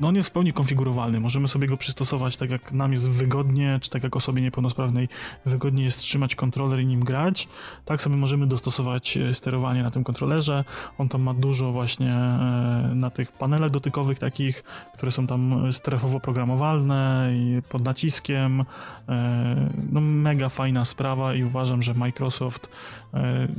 [0.00, 1.20] no on jest w pełni konfigurowalny.
[1.20, 5.08] Możemy sobie go przystosować tak, jak nam jest wygodnie, czy tak jak osobie niepełnosprawnej
[5.46, 7.48] wygodnie jest trzymać kontroler i nim grać.
[7.84, 10.64] Tak sobie możemy dostosować e, sterowanie na tym kontrolerze.
[10.98, 14.64] On tam ma dużo właśnie e, na tych panelach dotykowych takich,
[14.94, 18.64] które są tam strefowo programowalne i pod naciskiem.
[19.08, 22.68] E, no mega fajna sprawa i uważam, że Microsoft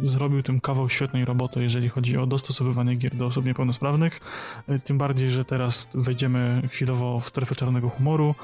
[0.03, 4.20] zrobił tym kawał świetnej roboty, jeżeli chodzi o dostosowywanie gier do osób niepełnosprawnych.
[4.84, 8.36] Tym bardziej, że teraz wejdzie wejdziemy chwilowo w strefę czarnego humoru.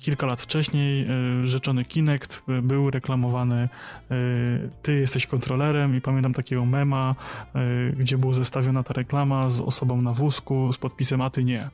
[0.00, 3.68] Kilka lat wcześniej e, rzeczony Kinect e, był reklamowany
[4.10, 4.16] e,
[4.82, 7.14] ty jesteś kontrolerem i pamiętam takiego mema,
[7.96, 11.70] gdzie była zestawiona ta reklama z osobą na wózku z podpisem a ty nie.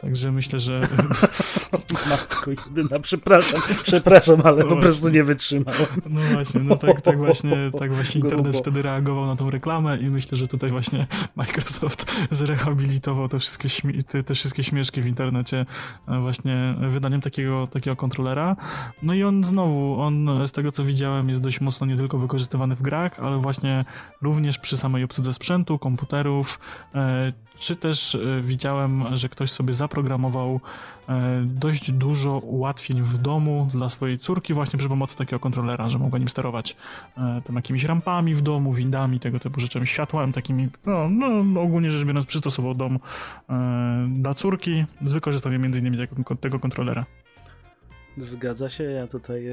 [0.00, 0.80] Także myślę, że...
[2.10, 5.86] Matko jedyna, przepraszam, przepraszam, ale no po prostu nie wytrzymałem.
[6.10, 10.10] No właśnie, no tak, tak właśnie, tak właśnie internet wtedy reagował na tą reklamę i
[10.10, 11.06] myślę, że tutaj właśnie
[11.36, 13.68] Microsoft zrehabilitował te wszystkie,
[14.08, 15.66] te, te wszystkie wszystkie śmieszki w internecie
[16.08, 18.56] e, właśnie wydaniem takiego, takiego kontrolera.
[19.02, 22.76] No i on znowu, on z tego co widziałem jest dość mocno nie tylko wykorzystywany
[22.76, 23.84] w grach, ale właśnie
[24.22, 26.60] również przy samej obsłudze sprzętu, komputerów,
[26.94, 30.60] e, czy też e, widziałem, że ktoś sobie zaprogramował
[31.08, 35.98] e, dość dużo ułatwień w domu dla swojej córki właśnie przy pomocy takiego kontrolera, że
[35.98, 36.76] mogła nim sterować
[37.16, 41.08] e, tam jakimiś rampami w domu, windami, tego typu rzeczami, światłem takimi, no,
[41.44, 42.98] no ogólnie rzecz biorąc przystosował dom
[44.08, 47.06] dla córki z wykorzystaniem między innymi tego, tego kontrolera.
[48.18, 49.44] Zgadza się, ja tutaj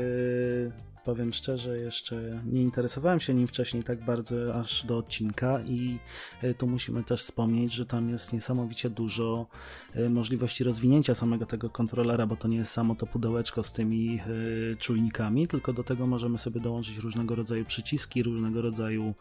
[1.05, 5.99] Powiem szczerze, jeszcze nie interesowałem się nim wcześniej tak bardzo aż do odcinka i
[6.41, 9.47] e, tu musimy też wspomnieć, że tam jest niesamowicie dużo
[9.93, 14.19] e, możliwości rozwinięcia samego tego kontrolera, bo to nie jest samo to pudełeczko z tymi
[14.19, 19.13] e, czujnikami, tylko do tego możemy sobie dołączyć różnego rodzaju przyciski, różnego rodzaju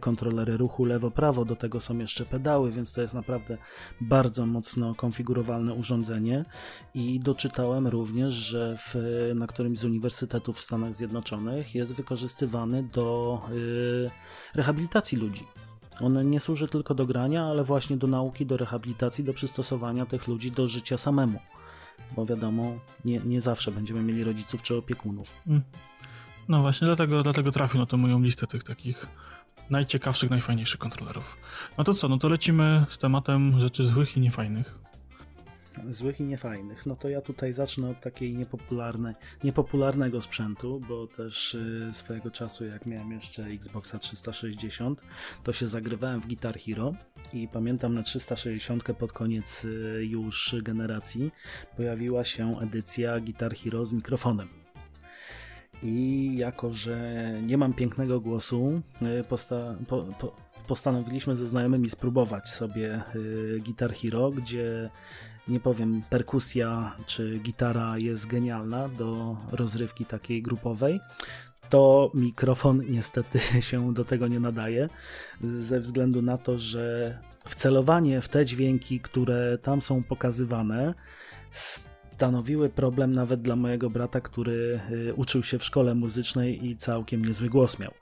[0.00, 3.58] kontrolery ruchu lewo-prawo, do tego są jeszcze pedały, więc to jest naprawdę
[4.00, 6.44] bardzo mocno konfigurowalne urządzenie.
[6.94, 8.94] I doczytałem również, że w,
[9.34, 11.25] na którymś z uniwersytetów w Stanach Zjednoczonych
[11.74, 14.10] jest wykorzystywany do y,
[14.54, 15.44] rehabilitacji ludzi.
[16.00, 20.28] On nie służy tylko do grania, ale właśnie do nauki, do rehabilitacji, do przystosowania tych
[20.28, 21.38] ludzi do życia samemu.
[22.16, 25.32] Bo wiadomo, nie, nie zawsze będziemy mieli rodziców czy opiekunów.
[25.46, 25.62] Mm.
[26.48, 29.06] No właśnie, dlatego, dlatego trafił na tę moją listę tych takich
[29.70, 31.36] najciekawszych, najfajniejszych kontrolerów.
[31.78, 34.85] No to co, no to lecimy z tematem rzeczy złych i niefajnych
[35.90, 39.14] złych i niefajnych, no to ja tutaj zacznę od takiej niepopularnej,
[39.44, 45.02] niepopularnego sprzętu, bo też y, swojego czasu, jak miałem jeszcze Xboxa 360,
[45.44, 46.94] to się zagrywałem w Guitar Hero
[47.32, 51.30] i pamiętam na 360 pod koniec y, już generacji
[51.76, 54.48] pojawiła się edycja Guitar Hero z mikrofonem.
[55.82, 56.98] I jako, że
[57.42, 58.82] nie mam pięknego głosu,
[59.20, 60.36] y, posta po, po,
[60.68, 63.02] postanowiliśmy ze znajomymi spróbować sobie
[63.64, 64.90] Guitar Hero, gdzie
[65.48, 71.00] nie powiem, perkusja czy gitara jest genialna do rozrywki takiej grupowej,
[71.70, 73.38] to mikrofon niestety
[73.68, 74.88] się do tego nie nadaje,
[75.42, 77.18] ze względu na to, że
[77.48, 80.94] wcelowanie w te dźwięki, które tam są pokazywane,
[81.50, 87.24] stanowiły problem nawet dla mojego brata, który y, uczył się w szkole muzycznej i całkiem
[87.24, 87.92] niezły głos miał.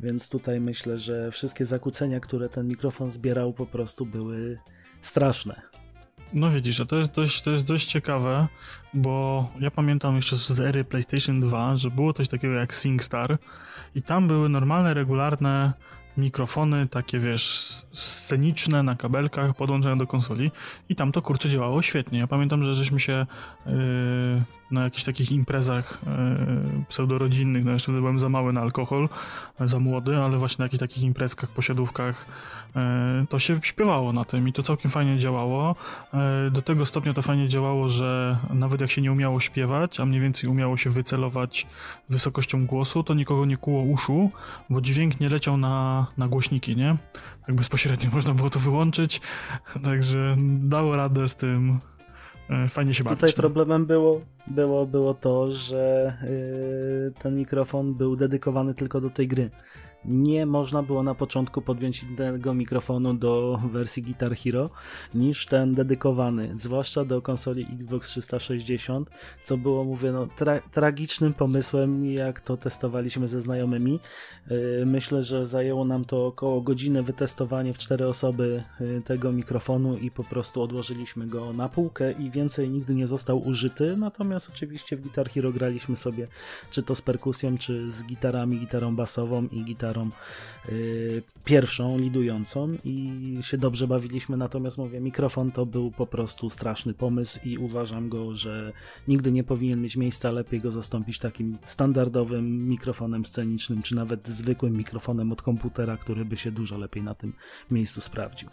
[0.00, 4.58] Więc tutaj myślę, że wszystkie zakłócenia, które ten mikrofon zbierał, po prostu były
[5.02, 5.81] straszne.
[6.34, 8.48] No widzisz, a to jest dość, to jest dość ciekawe,
[8.94, 13.38] bo ja pamiętam jeszcze z ery PlayStation 2, że było coś takiego jak SingStar
[13.94, 15.72] i tam były normalne, regularne
[16.16, 20.50] mikrofony takie, wiesz, sceniczne na kabelkach podłączone do konsoli
[20.88, 22.18] i tam to kurczę działało świetnie.
[22.18, 23.26] Ja pamiętam, że żeśmy się
[23.66, 23.72] yy,
[24.72, 29.08] na jakichś takich imprezach yy, pseudorodzinnych, no jeszcze byłem za mały na alkohol,
[29.60, 32.26] za młody, ale właśnie na jakichś takich imprezkach, posiadówkach
[32.74, 32.82] yy,
[33.28, 35.76] to się śpiewało na tym i to całkiem fajnie działało.
[36.12, 40.06] Yy, do tego stopnia to fajnie działało, że nawet jak się nie umiało śpiewać, a
[40.06, 41.66] mniej więcej umiało się wycelować
[42.08, 44.30] wysokością głosu, to nikogo nie kuło uszu,
[44.70, 46.96] bo dźwięk nie leciał na, na głośniki, nie?
[47.46, 49.20] Tak bezpośrednio można było to wyłączyć,
[49.84, 51.91] także dało radę z tym e,
[52.68, 53.20] fajnie się bawić.
[53.20, 59.28] Tutaj problemem było, było, było to, że yy, ten mikrofon był dedykowany tylko do tej
[59.28, 59.50] gry
[60.04, 64.70] nie można było na początku podjąć innego mikrofonu do wersji Guitar Hero
[65.14, 69.10] niż ten dedykowany, zwłaszcza do konsoli Xbox 360,
[69.44, 74.00] co było, mówię, no, tra tragicznym pomysłem, jak to testowaliśmy ze znajomymi.
[74.50, 79.98] Yy, myślę, że zajęło nam to około godziny wytestowanie w cztery osoby yy, tego mikrofonu
[79.98, 84.96] i po prostu odłożyliśmy go na półkę i więcej nigdy nie został użyty, natomiast oczywiście
[84.96, 86.28] w Guitar Hero graliśmy sobie
[86.70, 90.10] czy to z perkusją, czy z gitarami, gitarą basową i gitarą gitarą
[90.68, 96.94] y, pierwszą, lidującą i się dobrze bawiliśmy, natomiast mówię, mikrofon to był po prostu straszny
[96.94, 98.72] pomysł i uważam go, że
[99.08, 104.76] nigdy nie powinien mieć miejsca, lepiej go zastąpić takim standardowym mikrofonem scenicznym, czy nawet zwykłym
[104.76, 107.32] mikrofonem od komputera, który by się dużo lepiej na tym
[107.70, 108.48] miejscu sprawdził.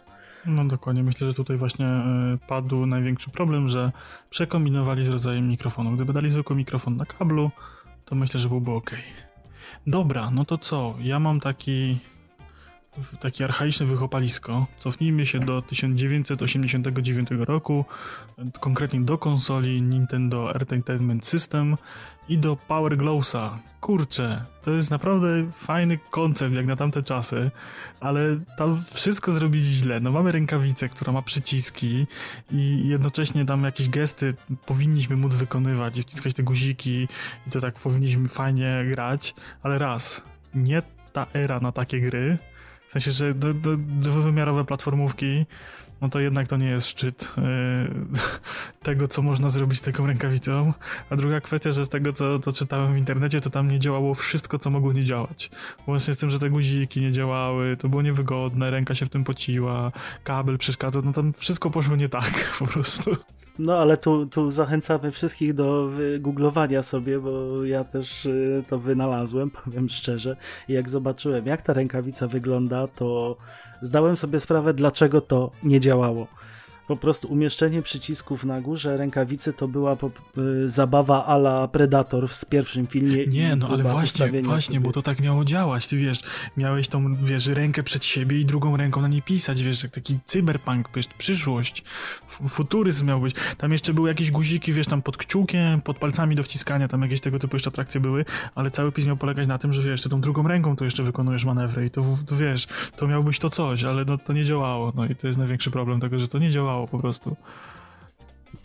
[0.46, 1.86] No dokładnie, myślę, że tutaj właśnie
[2.34, 3.92] y, padł największy problem, że
[4.30, 5.90] przekombinowali z rodzajem mikrofonu.
[5.90, 7.50] Gdyby dali zwykły mikrofon na kablu,
[8.04, 8.90] to myślę, że byłby ok.
[9.86, 10.94] Dobra, no to co?
[11.00, 11.98] Ja mam taki
[13.20, 14.66] takie archaiczne wychopalisko.
[14.78, 17.84] Cofnijmy się do 1989 roku,
[18.60, 21.76] konkretnie do konsoli Nintendo Entertainment System
[22.28, 23.58] i do Power Glowsa.
[23.80, 27.50] Kurczę, to jest naprawdę fajny koncept jak na tamte czasy,
[28.00, 28.20] ale
[28.58, 30.00] tam wszystko zrobili źle.
[30.00, 32.06] No mamy rękawicę, która ma przyciski
[32.50, 34.34] i jednocześnie tam jakieś gesty
[34.66, 37.08] powinniśmy móc wykonywać i wciskać te guziki
[37.46, 40.22] i to tak powinniśmy fajnie grać, ale raz,
[40.54, 40.82] nie
[41.12, 42.38] ta era na takie gry,
[42.90, 45.46] w sensie, że do, do, dwuwymiarowe platformówki,
[46.00, 47.42] no to jednak to nie jest szczyt yy,
[48.82, 50.72] tego, co można zrobić z taką rękawicą.
[51.10, 54.14] A druga kwestia, że z tego, co, co czytałem w internecie, to tam nie działało
[54.14, 55.50] wszystko, co mogło nie działać.
[55.86, 59.24] Łącznie z tym, że te guziki nie działały, to było niewygodne, ręka się w tym
[59.24, 59.92] pociła,
[60.24, 63.16] kabel przeszkadzał, no tam wszystko poszło nie tak po prostu.
[63.62, 65.90] No ale tu, tu zachęcamy wszystkich do
[66.20, 70.36] googlowania sobie, bo ja też y, to wynalazłem, powiem szczerze.
[70.68, 73.36] I jak zobaczyłem, jak ta rękawica wygląda, to
[73.82, 76.26] zdałem sobie sprawę, dlaczego to nie działało.
[76.90, 82.44] Po prostu umieszczenie przycisków na górze rękawicy to była po, y, zabawa ala Predator w
[82.44, 83.26] pierwszym filmie.
[83.26, 84.80] Nie, no ale właśnie, właśnie, sobie.
[84.80, 86.20] bo to tak miało działać, ty wiesz,
[86.56, 90.18] miałeś tą, wiesz, rękę przed siebie i drugą ręką na niej pisać, wiesz, jak taki
[90.24, 91.84] cyberpunk, wiesz, przyszłość,
[92.28, 93.34] futuryzm miał być.
[93.58, 97.20] Tam jeszcze były jakieś guziki, wiesz, tam pod kciukiem, pod palcami do wciskania, tam jakieś
[97.20, 98.24] tego typu jeszcze atrakcje były,
[98.54, 101.02] ale cały pis miał polegać na tym, że wiesz, ty tą drugą ręką to jeszcze
[101.02, 102.66] wykonujesz manewry i to, to wiesz,
[102.96, 105.70] to miał być to coś, ale no, to nie działało, no i to jest największy
[105.70, 107.36] problem tego, że to nie działało po prostu.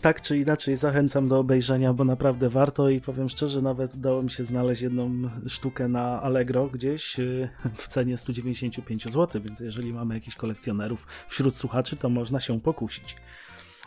[0.00, 4.30] Tak czy inaczej zachęcam do obejrzenia, bo naprawdę warto i powiem szczerze, nawet udało mi
[4.30, 5.10] się znaleźć jedną
[5.46, 11.56] sztukę na Allegro gdzieś y, w cenie 195 zł, więc jeżeli mamy jakichś kolekcjonerów wśród
[11.56, 13.16] słuchaczy, to można się pokusić.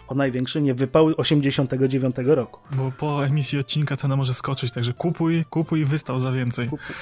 [0.08, 2.60] O największy nie wypał 89 roku.
[2.72, 6.70] Bo po emisji odcinka cena może skoczyć, także kupuj, kupuj wystał za więcej.
[6.70, 6.96] Kupuj.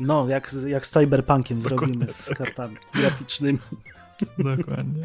[0.00, 2.14] No, jak, jak z Cyberpunkiem zrobimy tak.
[2.14, 3.58] z kartami graficznymi.
[4.56, 5.02] Dokładnie.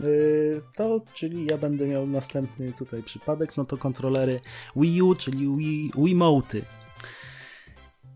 [0.00, 4.40] Y, to, czyli ja będę miał następny tutaj przypadek, no to kontrolery
[4.76, 5.92] Wii U, czyli Wii.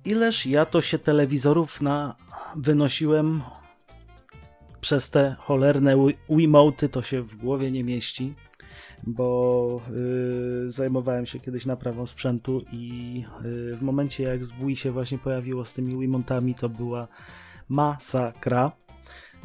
[0.05, 2.17] Ileż ja to się telewizorów na
[2.57, 3.43] wynosiłem
[4.81, 5.97] przez te cholerne
[6.31, 8.35] Wiimoty, to się w głowie nie mieści,
[9.07, 9.81] bo
[10.63, 15.19] yy, zajmowałem się kiedyś naprawą sprzętu i yy, w momencie jak z Wii się właśnie
[15.19, 17.09] pojawiło z tymi Wiimotami, to była
[17.69, 18.71] masakra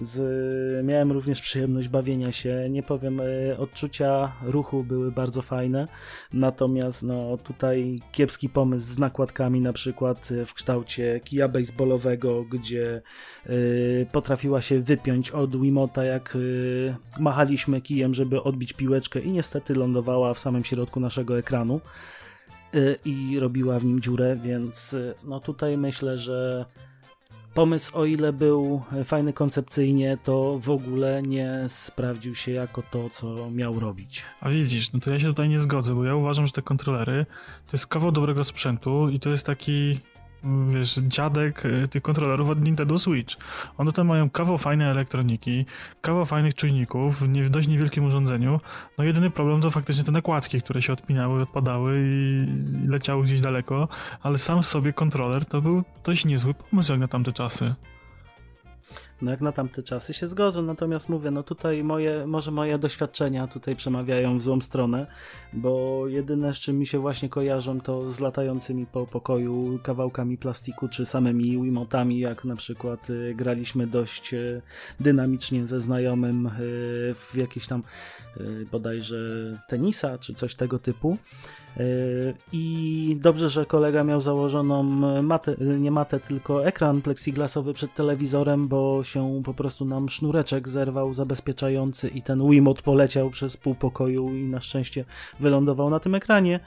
[0.02, 2.68] z, miałem również przyjemność bawienia się.
[2.70, 5.88] Nie powiem, e, odczucia ruchu były bardzo fajne,
[6.34, 13.02] natomiast no, tutaj kiepski pomysł z nakładkami, na przykład e, w kształcie kija baseballowego, gdzie
[13.50, 19.76] y, potrafiła się wypiąć od Wimota, jak y, machaliśmy kijem, żeby odbić piłeczkę i niestety
[19.76, 21.82] lądowała w samym środku naszego ekranu
[23.06, 26.66] i robiła w nim dziurę, więc no tutaj myślę, że
[27.54, 33.52] pomysł, o ile był fajny koncepcyjnie, to w ogóle nie sprawdził się jako to, co
[33.52, 34.24] miał robić.
[34.42, 37.26] A widzisz, no to ja się tutaj nie zgodzę, bo ja uważam, że te kontrolery
[37.68, 40.00] to jest kawał dobrego sprzętu i to jest taki
[40.70, 43.36] wiesz, dziadek y, tych kontrolerów od Nintendo Switch.
[43.78, 45.66] One tam mają kawał fajnej elektroniki,
[46.02, 48.60] kawał fajnych czujników w dość niewielkim urządzeniu.
[48.98, 52.46] No jedyny problem to faktycznie te nakładki, które się odpinały, odpadały i
[52.88, 53.88] leciały gdzieś daleko,
[54.24, 57.74] ale sam sobie kontroler to był dość niezły pomysł jak na tamte czasy.
[59.22, 63.48] No jak na tamte czasy się zgodzę, natomiast mówię, no tutaj moje, może moje doświadczenia
[63.48, 65.08] tutaj przemawiają w złą stronę,
[65.54, 70.88] bo jedyne z czym mi się właśnie kojarzą to z latającymi po pokoju kawałkami plastiku,
[70.88, 74.62] czy samymi Wiimotami, jak na przykład y, graliśmy dość y,
[75.00, 76.52] dynamicznie ze znajomym y,
[77.16, 77.84] w jakieś tam
[78.38, 79.18] y, bodajże
[79.68, 81.18] tenisa, czy coś tego typu.
[81.78, 81.84] E,
[82.54, 84.84] I dobrze, że kolega miał założoną
[85.24, 91.14] matę, nie matę, tylko ekran plexiglasowy przed telewizorem, bo się po prostu nam sznureczek zerwał
[91.14, 95.06] zabezpieczający i ten Wiimote poleciał przez pół pokoju i na szczęście
[95.40, 96.60] wylądował na tym ekranie.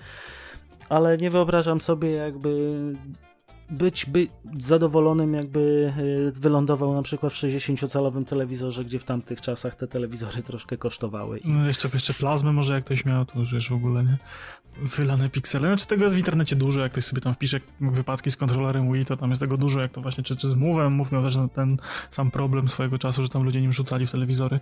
[0.88, 2.78] Ale nie wyobrażam sobie, jakby
[3.70, 4.26] być by
[4.58, 5.92] zadowolonym, jakby
[6.28, 11.40] e, wylądował na przykład w 60-calowym telewizorze, gdzie w tamtych czasach te telewizory troszkę kosztowały.
[11.44, 14.18] No jeszcze, jeszcze plazmy może jak ktoś miał, to już wiesz w ogóle, nie?
[14.82, 15.68] Wylane piksele.
[15.68, 19.04] Znaczy tego jest w internecie dużo, jak ktoś sobie tam wpisze wypadki z kontrolerem Wii,
[19.04, 21.38] to tam jest tego dużo, jak to właśnie, czy, czy z Move'em, Move miał też
[21.54, 21.76] ten
[22.10, 24.60] sam problem swojego czasu, że tam ludzie nim rzucali w telewizory.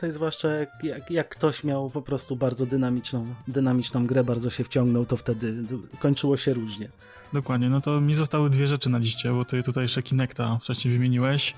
[0.00, 4.64] Tutaj zwłaszcza jak, jak, jak, ktoś miał po prostu bardzo dynamiczną, dynamiczną grę, bardzo się
[4.64, 5.54] wciągnął, to wtedy
[5.98, 6.88] kończyło się różnie.
[7.32, 10.94] Dokładnie, no to mi zostały dwie rzeczy na liście, bo ty tutaj jeszcze Kinecta wcześniej
[10.94, 11.54] wymieniłeś.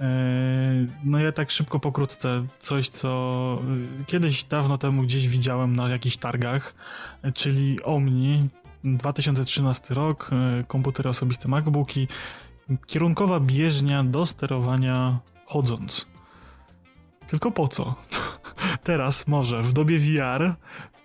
[0.00, 0.06] E,
[1.04, 3.58] no ja tak szybko pokrótce, coś co
[4.00, 6.74] e, kiedyś dawno temu gdzieś widziałem na jakichś targach,
[7.22, 8.48] e, czyli Omni,
[8.84, 10.30] 2013 rok,
[10.68, 12.08] komputery osobiste MacBooki,
[12.86, 16.13] kierunkowa bieżnia do sterowania chodząc.
[17.26, 17.94] Tylko po co?
[18.84, 20.54] Teraz może, w dobie VR,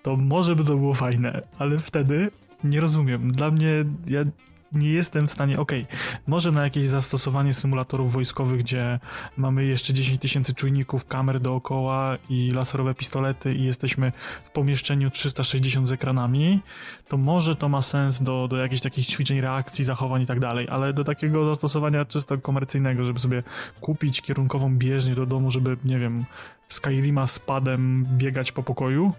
[0.03, 2.31] to może by to było fajne, ale wtedy
[2.63, 3.31] nie rozumiem.
[3.31, 4.23] Dla mnie, ja
[4.71, 5.97] nie jestem w stanie, okej, okay,
[6.27, 8.99] może na jakieś zastosowanie symulatorów wojskowych, gdzie
[9.37, 14.11] mamy jeszcze 10 tysięcy czujników, kamer dookoła i laserowe pistolety i jesteśmy
[14.43, 16.59] w pomieszczeniu 360 z ekranami,
[17.07, 20.67] to może to ma sens do, do jakichś takich ćwiczeń reakcji, zachowań i tak dalej,
[20.69, 23.43] ale do takiego zastosowania czysto komercyjnego, żeby sobie
[23.81, 26.25] kupić kierunkową bieżnię do domu, żeby, nie wiem,
[26.67, 29.13] w Skyrima z padem biegać po pokoju,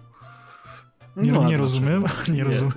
[1.15, 2.75] nie, no, nie rozumiem, nie, rozumiem.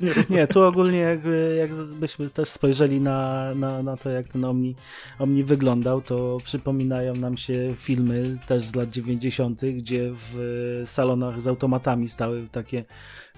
[0.00, 4.74] Nie, nie, tu ogólnie jakby, jakbyśmy też spojrzeli na, na, na to, jak ten Omni,
[5.18, 11.48] Omni wyglądał, to przypominają nam się filmy też z lat 90., gdzie w salonach z
[11.48, 12.84] automatami stały takie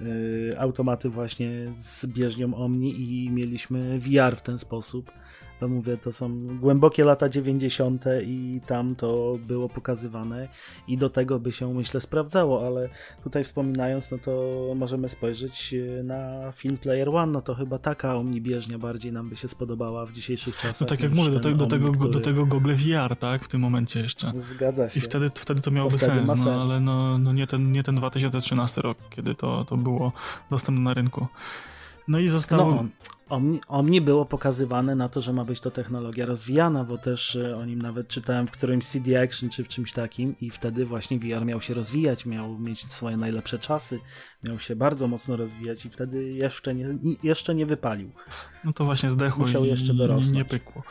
[0.02, 5.12] y, automaty właśnie z bieżnią Omni i mieliśmy VR w ten sposób.
[5.62, 8.04] To mówię, to są głębokie lata 90.
[8.24, 10.48] i tam to było pokazywane
[10.88, 12.88] i do tego by się myślę sprawdzało, ale
[13.24, 18.16] tutaj wspominając, no to możemy spojrzeć e, na film Player One, no to chyba taka
[18.16, 20.80] omnibieżnia bardziej nam by się spodobała w dzisiejszych czasach.
[20.80, 22.12] No tak jak mówię, do, te, do, tego, który...
[22.12, 24.32] do tego Google VR, tak, w tym momencie jeszcze.
[24.38, 24.98] Zgadza się.
[24.98, 27.82] I wtedy, wtedy to miałoby to sens, no sens, ale no, no nie, ten, nie
[27.82, 30.12] ten 2013 rok, kiedy to, to było
[30.50, 31.26] dostępne na rynku.
[32.08, 32.72] No i zostało...
[32.72, 32.88] No,
[33.68, 37.56] o mnie było pokazywane na to, że ma być to technologia rozwijana, bo też e,
[37.56, 41.18] o nim nawet czytałem w którymś CD Action czy w czymś takim i wtedy właśnie
[41.18, 44.00] VR miał się rozwijać, miał mieć swoje najlepsze czasy,
[44.44, 46.86] miał się bardzo mocno rozwijać i wtedy jeszcze nie,
[47.22, 48.10] jeszcze nie wypalił.
[48.64, 50.36] No to właśnie zdechło Musiał i jeszcze dorosnąć.
[50.36, 50.82] nie pykło.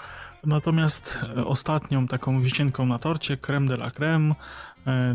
[0.45, 4.36] Natomiast e, ostatnią taką wisienką na torcie, creme de la creme,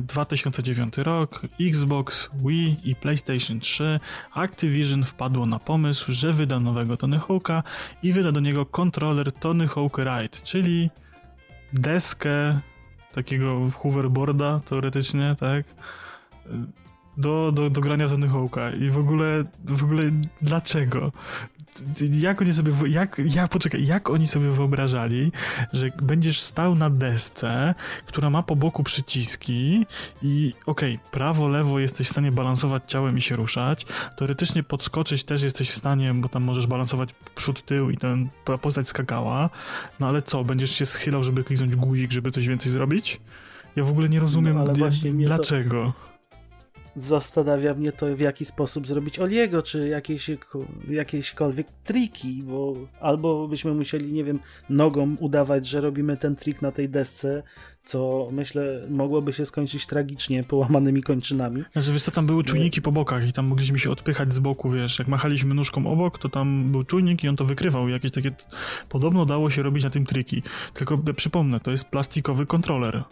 [0.00, 4.00] 2009 e, rok, Xbox, Wii i PlayStation 3,
[4.34, 7.62] Activision wpadło na pomysł, że wyda nowego Tony Hawk'a
[8.02, 10.90] i wyda do niego kontroler Tony Hawk Ride, czyli
[11.72, 12.60] deskę
[13.12, 15.64] takiego hoverboarda teoretycznie, tak?
[17.16, 20.02] Do, do, do grania w Tony Hawk'a i w ogóle, w ogóle
[20.42, 21.12] dlaczego?
[22.20, 25.32] Jak oni sobie, jak, ja, poczekaj, jak oni sobie wyobrażali,
[25.72, 27.74] że będziesz stał na desce,
[28.06, 29.86] która ma po boku przyciski
[30.22, 35.24] i okej, okay, prawo, lewo jesteś w stanie balansować ciałem i się ruszać, teoretycznie podskoczyć
[35.24, 38.28] też jesteś w stanie, bo tam możesz balansować przód, tył i ten
[38.62, 39.50] postać skakała,
[40.00, 43.20] no ale co, będziesz się schylał, żeby kliknąć guzik, żeby coś więcej zrobiś?
[43.76, 44.64] Ja w ogóle nie rozumiem, no,
[45.24, 45.92] dlaczego.
[45.96, 46.15] To
[46.96, 50.30] zastanawia mnie to, w jaki sposób zrobić Oliego, czy jakieś,
[50.88, 54.38] jakiekolwiek triki, bo albo byśmy musieli, nie wiem,
[54.70, 57.42] nogą udawać, że robimy ten trik na tej desce,
[57.84, 61.62] co myślę mogłoby się skończyć tragicznie połamanymi kończynami.
[61.72, 64.70] Znaczy, wiesz co, tam były czujniki po bokach i tam mogliśmy się odpychać z boku,
[64.70, 68.30] wiesz, jak machaliśmy nóżką obok, to tam był czujnik i on to wykrywał, jakieś takie,
[68.88, 70.42] podobno dało się robić na tym triki,
[70.74, 73.04] tylko przypomnę, to jest plastikowy kontroler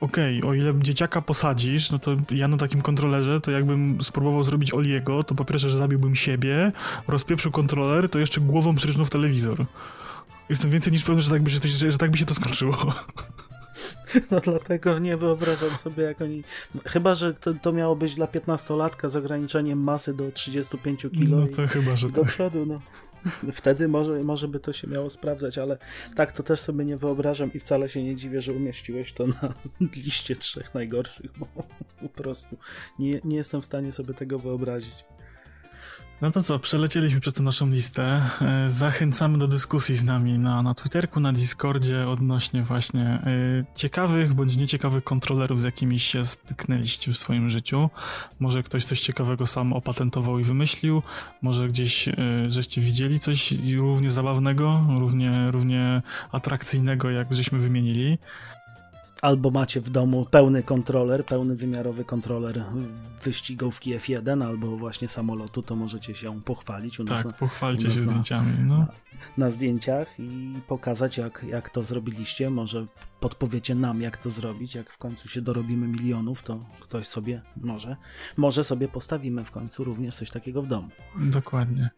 [0.00, 4.42] okej, okay, o ile dzieciaka posadzisz, no to ja na takim kontrolerze, to jakbym spróbował
[4.42, 6.72] zrobić Oliego, to po pierwsze, że zabiłbym siebie,
[7.08, 9.64] rozpieprzył kontroler, to jeszcze głową przyrycznął w telewizor.
[10.48, 12.76] Jestem więcej niż pewny, że tak by się że, że tak by się to skończyło.
[14.30, 16.44] No dlatego nie wyobrażam sobie, jak oni...
[16.86, 21.28] Chyba, że to, to miało być dla 15-latka z ograniczeniem masy do 35 kg.
[21.28, 22.30] No to chyba, że do tak.
[22.30, 22.80] przodu, no.
[23.52, 25.78] Wtedy może, może by to się miało sprawdzać, ale
[26.16, 29.54] tak to też sobie nie wyobrażam i wcale się nie dziwię, że umieściłeś to na
[29.96, 31.46] liście trzech najgorszych, bo
[32.02, 32.56] po prostu
[32.98, 35.04] nie, nie jestem w stanie sobie tego wyobrazić.
[36.20, 38.22] No to co, przelecieliśmy przez tę naszą listę.
[38.40, 44.34] E, zachęcamy do dyskusji z nami na, na Twitterku, na Discordzie odnośnie właśnie y, ciekawych
[44.34, 47.90] bądź nieciekawych kontrolerów, z jakimi się styknęliście w swoim życiu.
[48.40, 51.02] Może ktoś coś ciekawego sam opatentował i wymyślił,
[51.42, 52.14] może gdzieś y,
[52.48, 56.02] żeście widzieli coś równie zabawnego, równie, równie
[56.32, 58.18] atrakcyjnego, jak żeśmy wymienili
[59.22, 62.64] albo macie w domu pełny kontroler, pełny wymiarowy kontroler
[63.22, 67.00] wyścigówki F1 albo właśnie samolotu, to możecie się pochwalić.
[67.00, 68.52] U nas tak, pochwalcie się na, zdjęciami.
[68.66, 68.78] No.
[68.78, 68.86] Na,
[69.36, 72.50] na, zdjęciach i pokazać, jak, jak to zrobiliście.
[72.50, 72.86] Może
[73.20, 74.74] podpowiecie nam, jak to zrobić.
[74.74, 77.96] Jak w końcu się dorobimy milionów, to ktoś sobie może,
[78.36, 80.88] może sobie postawimy w końcu również coś takiego w domu.
[81.16, 81.90] Dokładnie.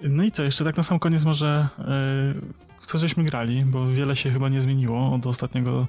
[0.00, 3.86] No i co, jeszcze tak na sam koniec może yy, w co żeśmy grali, bo
[3.86, 5.86] wiele się chyba nie zmieniło od ostatniego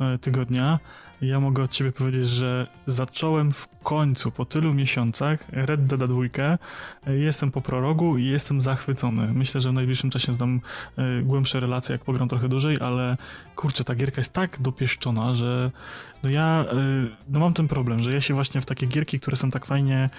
[0.00, 0.78] yy, tygodnia.
[1.22, 6.22] Ja mogę od ciebie powiedzieć, że zacząłem w końcu, po tylu miesiącach, Red Dead 2.
[7.06, 9.32] Jestem po prorogu i jestem zachwycony.
[9.32, 10.60] Myślę, że w najbliższym czasie zdam
[10.98, 13.16] y, głębsze relacje, jak pogram trochę dłużej, ale
[13.56, 15.70] kurczę, ta gierka jest tak dopieszczona, że
[16.22, 16.64] no ja
[17.28, 20.10] no mam ten problem, że ja się właśnie w takie gierki, które są tak fajnie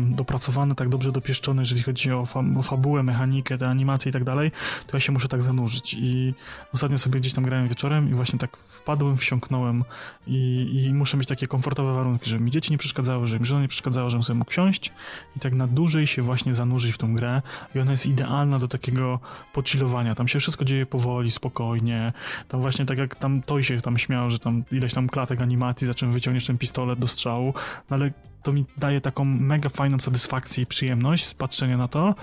[0.00, 4.24] dopracowane, tak dobrze dopieszczone, jeżeli chodzi o, fa o fabułę, mechanikę, te animacje i tak
[4.24, 4.50] dalej,
[4.86, 5.96] to ja się muszę tak zanurzyć.
[5.98, 6.34] I
[6.74, 9.84] ostatnio sobie gdzieś tam grałem wieczorem i właśnie tak wpadłem, wsiąknąłem
[10.26, 13.62] i, i muszę mieć takie komfortowe warunki, żeby mi dzieci nie przeszkadzały, żeby mi żona
[13.62, 14.92] nie przeszkadzała, żebym sobie mógł siąść
[15.36, 17.42] i tak na dłużej się właśnie zanurzyć w tą grę
[17.74, 19.20] i ona jest idealna do takiego
[19.52, 20.14] pochillowania.
[20.14, 22.12] Tam się wszystko dzieje powoli, spokojnie.
[22.48, 25.86] Tam właśnie tak jak tam Toj się tam śmiał, że tam ileś tam klatek animacji,
[25.86, 27.54] za czym wyciągniesz ten pistolet do strzału,
[27.90, 28.10] no ale
[28.42, 32.14] to mi daje taką mega fajną satysfakcję i przyjemność z patrzenia na to.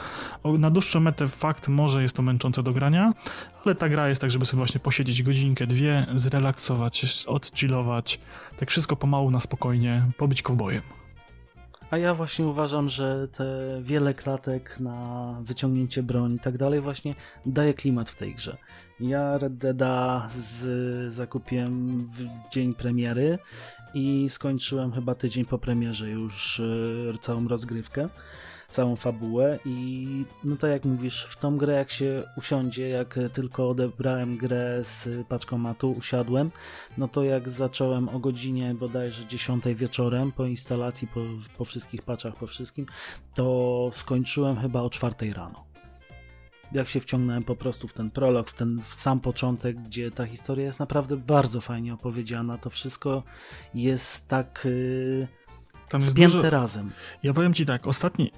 [0.58, 3.14] Na dłuższą metę fakt może jest to męczące do grania,
[3.66, 8.20] ale ta gra jest tak, żeby sobie właśnie posiedzieć godzinkę, dwie, zrelaksować, odchillować,
[8.58, 11.05] tak wszystko pomału na spokojnie, pobić kowbojem.
[11.92, 13.46] A ja właśnie uważam, że te
[13.82, 17.16] wiele klatek na wyciągnięcie broni i tak dalej właśnie
[17.46, 18.58] daje klimat w tej grze.
[19.00, 23.38] Ja Red Deada z, zakupiłem w dzień premiery
[23.94, 26.62] i skończyłem chyba tydzień po premierze już
[27.08, 28.10] yy, całą rozgrywkę.
[28.76, 30.08] Całą fabułę i
[30.44, 35.28] no tak jak mówisz, w tą grę jak się usiądzie, jak tylko odebrałem grę z
[35.28, 36.52] paczkomatu, usiadłem,
[36.98, 41.20] no to jak zacząłem o godzinie bodajże 10 wieczorem po instalacji, po,
[41.58, 42.86] po wszystkich paczach, po wszystkim,
[43.34, 45.66] to skończyłem chyba o 4 rano
[46.72, 50.26] jak się wciągnąłem po prostu w ten prolog, w ten w sam początek, gdzie ta
[50.26, 52.58] historia jest naprawdę bardzo fajnie opowiedziana.
[52.58, 53.24] To wszystko
[53.74, 55.28] jest tak yy,
[55.90, 56.50] Tam jest spięte dużo...
[56.50, 56.92] razem.
[57.24, 58.32] Ja powiem ci tak, ostatni,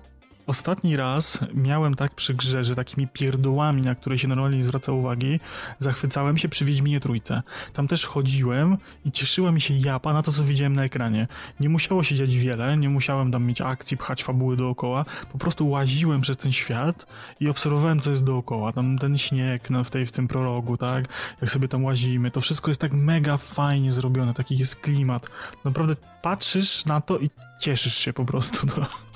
[0.48, 4.92] Ostatni raz miałem tak przy grze, że takimi pierdołami, na które się normalnie nie zwraca
[4.92, 5.40] uwagi,
[5.80, 7.44] zachwycałem się przy Wiedźminie Trójce.
[7.74, 11.28] Tam też chodziłem i cieszyła mi się japa na to, co widziałem na ekranie.
[11.60, 15.70] Nie musiało się dziać wiele, nie musiałem tam mieć akcji, pchać fabuły dookoła, po prostu
[15.70, 17.06] łaziłem przez ten świat
[17.40, 18.72] i obserwowałem, co jest dookoła.
[18.72, 21.06] Tam ten śnieg no, w, tej, w tym prologu, tak?
[21.42, 25.28] Jak sobie tam łazimy, to wszystko jest tak mega fajnie zrobione, taki jest klimat.
[25.66, 27.30] Naprawdę patrzysz na to i
[27.62, 28.68] cieszysz się po prostu.
[28.78, 29.07] No.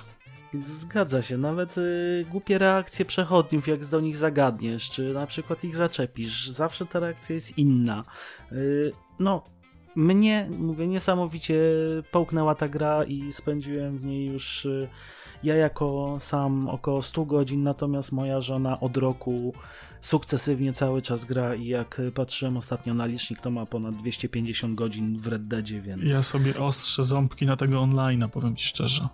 [0.53, 5.75] Zgadza się, nawet y, głupie reakcje przechodniów, jak do nich zagadniesz, czy na przykład ich
[5.75, 8.03] zaczepisz, zawsze ta reakcja jest inna.
[8.51, 9.43] Y, no,
[9.95, 11.59] mnie, mówię, niesamowicie
[12.11, 14.87] połknęła ta gra i spędziłem w niej już y,
[15.43, 19.53] ja jako sam około 100 godzin, natomiast moja żona od roku
[20.01, 25.19] sukcesywnie cały czas gra i jak patrzyłem ostatnio na licznik, to ma ponad 250 godzin
[25.19, 26.03] w Red Deadzie, więc...
[26.03, 29.07] Ja sobie ostrzę ząbki na tego online'a, powiem ci szczerze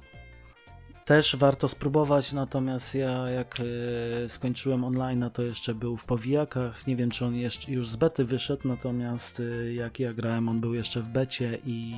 [1.08, 6.88] też warto spróbować, natomiast ja jak y, skończyłem online, to jeszcze był w powijakach.
[6.88, 10.60] Nie wiem, czy on jeszcze już z bety wyszedł, natomiast y, jak ja grałem, on
[10.60, 11.94] był jeszcze w becie i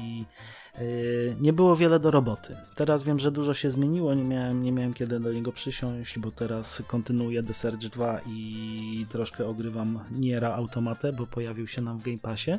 [1.39, 2.55] nie było wiele do roboty.
[2.75, 6.31] Teraz wiem, że dużo się zmieniło, nie miałem, nie miałem kiedy do niego przysiąść, bo
[6.31, 12.03] teraz kontynuuję The Surge 2 i troszkę ogrywam Niera Automatę, bo pojawił się nam w
[12.03, 12.51] Game Passie.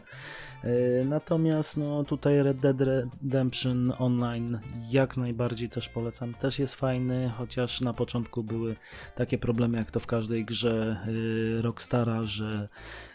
[1.04, 4.58] Natomiast no, tutaj Red Dead Redemption Online
[4.90, 8.76] jak najbardziej też polecam też jest fajny, chociaż na początku były
[9.14, 12.68] takie problemy jak to w każdej grze y, Rockstara, że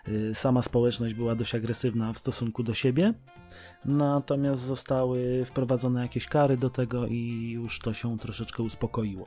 [0.08, 3.14] y, sama społeczność była dość agresywna w stosunku do siebie.
[3.86, 9.26] Natomiast zostały wprowadzone jakieś kary do tego i już to się troszeczkę uspokoiło.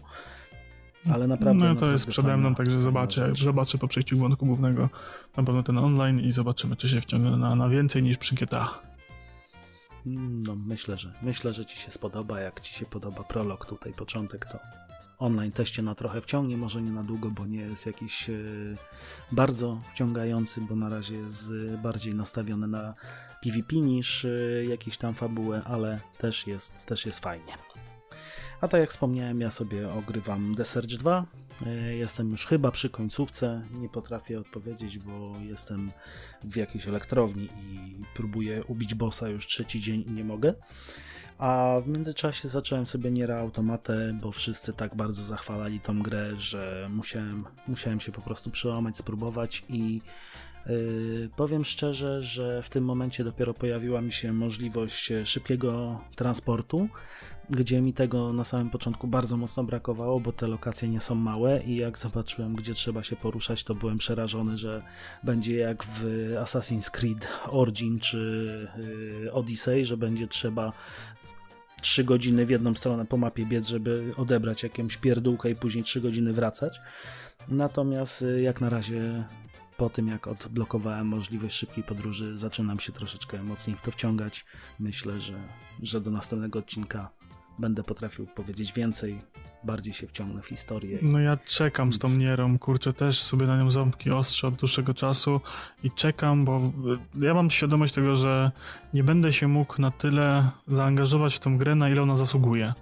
[1.12, 1.64] Ale naprawdę.
[1.64, 4.88] No to jest przede mną, także zobaczę, zobaczę po przejściu wątku głównego
[5.36, 8.78] na pewno ten online i zobaczymy, czy się wciągnę na, na więcej niż przy GTA.
[10.06, 12.40] No, myślę, że myślę, że Ci się spodoba.
[12.40, 14.58] Jak Ci się podoba prolog, tutaj początek, to
[15.18, 18.34] online teście na trochę wciągnie, może nie na długo, bo nie jest jakiś e,
[19.32, 21.52] bardzo wciągający, bo na razie jest
[21.82, 22.94] bardziej nastawiony na
[23.42, 24.28] PvP niż e,
[24.64, 27.52] jakieś tam fabułę, ale też jest, też jest fajnie.
[28.60, 31.26] A tak jak wspomniałem, ja sobie ogrywam The Surge 2.
[31.66, 33.62] E, jestem już chyba przy końcówce.
[33.72, 35.92] Nie potrafię odpowiedzieć, bo jestem
[36.44, 40.54] w jakiejś elektrowni i próbuję ubić bossa już trzeci dzień i nie mogę.
[41.38, 46.88] A w międzyczasie zacząłem sobie Niera Automatę, bo wszyscy tak bardzo zachwalali tą grę, że
[46.92, 50.00] musiałem, musiałem się po prostu przełamać, spróbować i
[50.68, 56.88] Yy, powiem szczerze, że w tym momencie dopiero pojawiła mi się możliwość szybkiego transportu,
[57.50, 61.62] gdzie mi tego na samym początku bardzo mocno brakowało, bo te lokacje nie są małe
[61.62, 64.82] i jak zobaczyłem, gdzie trzeba się poruszać, to byłem przerażony, że
[65.22, 66.02] będzie jak w
[66.44, 68.68] Assassin's Creed Origin czy
[69.22, 70.72] yy, Odyssey, że będzie trzeba
[71.80, 76.00] 3 godziny w jedną stronę po mapie biec, żeby odebrać jakąś pierdółkę i później 3
[76.00, 76.80] godziny wracać.
[77.48, 79.24] Natomiast yy, jak na razie
[79.76, 84.44] po tym jak odblokowałem możliwość szybkiej podróży, zaczynam się troszeczkę mocniej w to wciągać.
[84.78, 85.34] Myślę, że,
[85.82, 87.10] że do następnego odcinka
[87.58, 89.20] będę potrafił powiedzieć więcej,
[89.64, 90.98] bardziej się wciągnę w historię.
[91.02, 94.94] No ja czekam z tą Nierą, kurczę, też sobie na nią ząbki ostrzę od dłuższego
[94.94, 95.40] czasu
[95.82, 96.72] i czekam, bo
[97.20, 98.50] ja mam świadomość tego, że
[98.94, 102.72] nie będę się mógł na tyle zaangażować w tą grę, na ile ona zasługuje.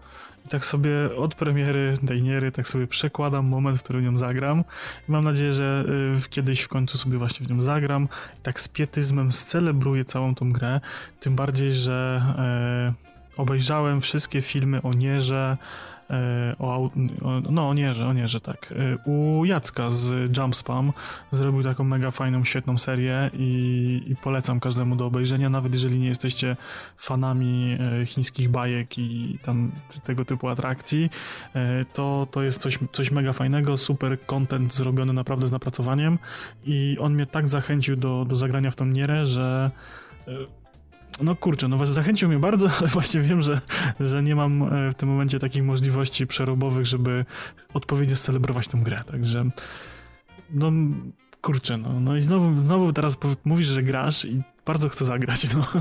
[0.47, 4.65] I tak sobie od premiery tej Niery tak sobie przekładam moment, w którym nią zagram
[5.09, 5.85] i mam nadzieję, że
[6.27, 8.09] y, kiedyś w końcu sobie właśnie w nią zagram
[8.39, 10.81] i tak z pietyzmem scelebruję całą tą grę,
[11.21, 12.23] tym bardziej, że
[13.03, 15.57] y, obejrzałem wszystkie filmy o Nierze,
[16.11, 16.91] e, o,
[17.51, 18.73] no o Nierze, o Nierze, tak.
[18.73, 20.93] E, u Jacka z Jumpspam
[21.31, 26.09] zrobił taką mega fajną, świetną serię i, i, polecam każdemu do obejrzenia, nawet jeżeli nie
[26.09, 26.57] jesteście
[26.97, 29.73] fanami e, chińskich bajek i tam
[30.05, 31.11] tego typu atrakcji,
[31.93, 36.19] to, to jest coś, coś mega fajnego, super content zrobiony naprawdę z napracowaniem
[36.65, 39.71] i on mnie tak zachęcił do, do zagrania w tą Nierę, że
[41.23, 43.61] no kurczę, no zachęcił mnie bardzo, ale właśnie wiem, że,
[44.01, 47.25] że nie mam e, w tym momencie takich możliwości przerobowych, żeby
[47.75, 49.51] odpowiednio celebrować tę grę, także
[50.51, 50.73] no
[51.41, 55.67] kurczę, no, no i znowu, znowu teraz mówisz, że grasz i bardzo chcę zagrać, no.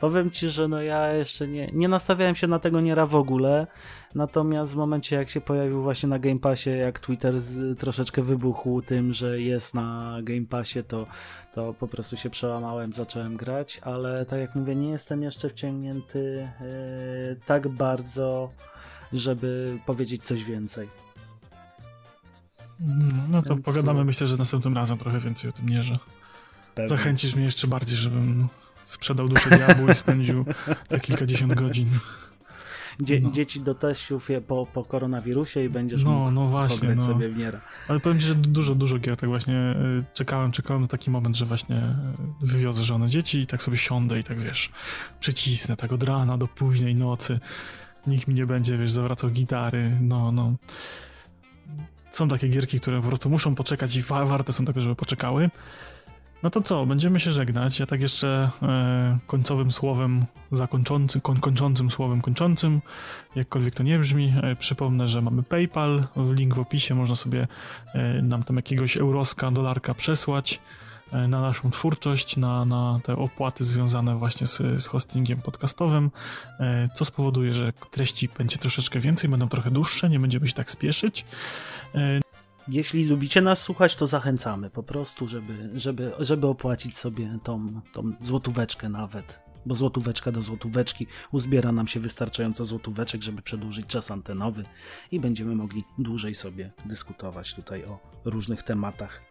[0.00, 3.66] Powiem ci, że no ja jeszcze nie, nie nastawiałem się na tego niera w ogóle,
[4.14, 8.82] natomiast w momencie jak się pojawił właśnie na Game Passie, jak Twitter z, troszeczkę wybuchł
[8.82, 11.06] tym, że jest na Game Passie, to,
[11.54, 16.48] to po prostu się przełamałem, zacząłem grać, ale tak jak mówię, nie jestem jeszcze wciągnięty
[16.60, 18.50] yy, tak bardzo,
[19.12, 20.88] żeby powiedzieć coś więcej.
[22.80, 23.66] No, no to Więc...
[23.66, 25.98] pogadamy myślę, że następnym razem trochę więcej o tym nierze.
[26.74, 26.88] Pewnie.
[26.88, 28.48] Zachęcisz mnie jeszcze bardziej, żebym
[28.82, 30.44] sprzedał duszę diabłu i spędził
[30.88, 31.88] te kilkadziesiąt godzin.
[33.00, 33.30] Dzie no.
[33.30, 37.06] Dzieci do testów po, po koronawirusie i będziesz no, mógł no właśnie, no.
[37.06, 37.60] sobie w niera.
[37.88, 41.36] Ale powiem ci, że dużo, dużo gier tak właśnie y, czekałem, czekałem na taki moment,
[41.36, 41.76] że właśnie
[42.42, 44.70] y, wywiozę żonę dzieci i tak sobie siądę i tak wiesz,
[45.20, 47.40] przycisnę tak od rana do późnej nocy.
[48.06, 50.54] Nikt mi nie będzie, wiesz, zawracał gitary, no, no.
[52.10, 55.50] Są takie gierki, które po prostu muszą poczekać i warte są tego, żeby poczekały.
[56.42, 57.80] No to co, będziemy się żegnać.
[57.80, 62.80] Ja tak jeszcze e, końcowym słowem zakończącym, koń, kończącym słowem kończącym,
[63.34, 67.48] jakkolwiek to nie brzmi, e, przypomnę, że mamy PayPal, link w opisie, można sobie
[67.94, 70.60] e, nam tam jakiegoś euroska, dolarka przesłać
[71.12, 76.10] e, na naszą twórczość, na, na te opłaty związane właśnie z, z hostingiem podcastowym,
[76.60, 80.70] e, co spowoduje, że treści będzie troszeczkę więcej, będą trochę dłuższe, nie będziemy się tak
[80.70, 81.24] spieszyć.
[82.70, 88.12] Jeśli lubicie nas słuchać, to zachęcamy po prostu, żeby, żeby, żeby opłacić sobie tą, tą
[88.20, 89.40] złotóweczkę nawet.
[89.66, 94.64] Bo złotóweczka do złotóweczki uzbiera nam się wystarczająco złotóweczek, żeby przedłużyć czas antenowy
[95.10, 99.22] i będziemy mogli dłużej sobie dyskutować tutaj o różnych tematach.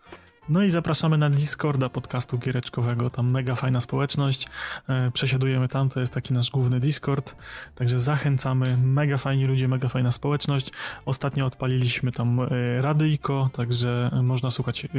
[0.50, 4.48] No i zapraszamy na Discorda podcastu giereczkowego, tam mega fajna społeczność,
[4.90, 7.36] e, przesiadujemy tam, to jest taki nasz główny Discord,
[7.76, 10.72] także zachęcamy, mega fajni ludzie, mega fajna społeczność.
[11.06, 12.48] Ostatnio odpaliliśmy tam e,
[12.82, 14.90] radyjko, także można słuchać e,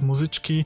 [0.00, 0.64] muzyczki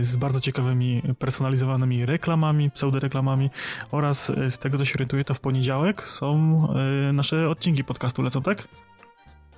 [0.00, 3.50] z bardzo ciekawymi, personalizowanymi reklamami, pseudoreklamami.
[3.90, 6.68] Oraz z tego co się orientuję, to w poniedziałek są
[7.12, 8.22] nasze odcinki podcastu.
[8.22, 8.68] Lecą, tak?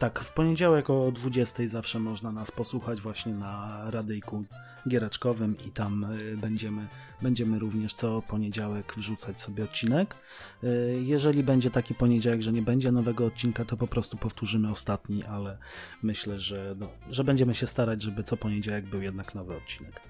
[0.01, 4.44] Tak, w poniedziałek o 20 zawsze można nas posłuchać właśnie na radyjku
[4.88, 6.86] giereczkowym i tam y, będziemy,
[7.22, 10.16] będziemy również co poniedziałek wrzucać sobie odcinek.
[10.64, 15.24] Y, jeżeli będzie taki poniedziałek, że nie będzie nowego odcinka, to po prostu powtórzymy ostatni,
[15.24, 15.59] ale
[16.03, 20.01] myślę, że, no, że będziemy się starać, żeby co poniedziałek był jednak nowy odcinek.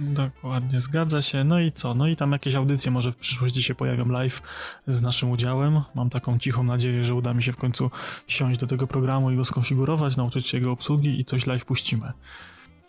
[0.00, 1.44] Dokładnie, zgadza się.
[1.44, 1.94] No i co?
[1.94, 4.42] No i tam jakieś audycje może w przyszłości się pojawią live
[4.86, 5.80] z naszym udziałem.
[5.94, 7.90] Mam taką cichą nadzieję, że uda mi się w końcu
[8.26, 12.12] siąść do tego programu i go skonfigurować, nauczyć się jego obsługi i coś live puścimy.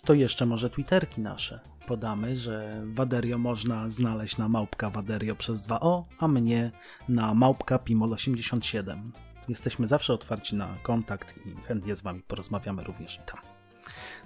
[0.05, 1.59] To jeszcze może Twitterki nasze.
[1.87, 6.71] Podamy, że Waderio można znaleźć na małpka Waderio przez 2O, a mnie
[7.09, 9.11] na małpka Pimol87.
[9.47, 13.39] Jesteśmy zawsze otwarci na kontakt i chętnie z wami porozmawiamy również i tam.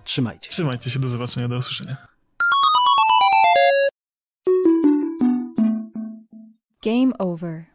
[0.03, 0.49] Trzymajcie.
[0.49, 2.14] Trzymajcie się, do zobaczenia, do usłyszenia.
[6.85, 7.67] Game over.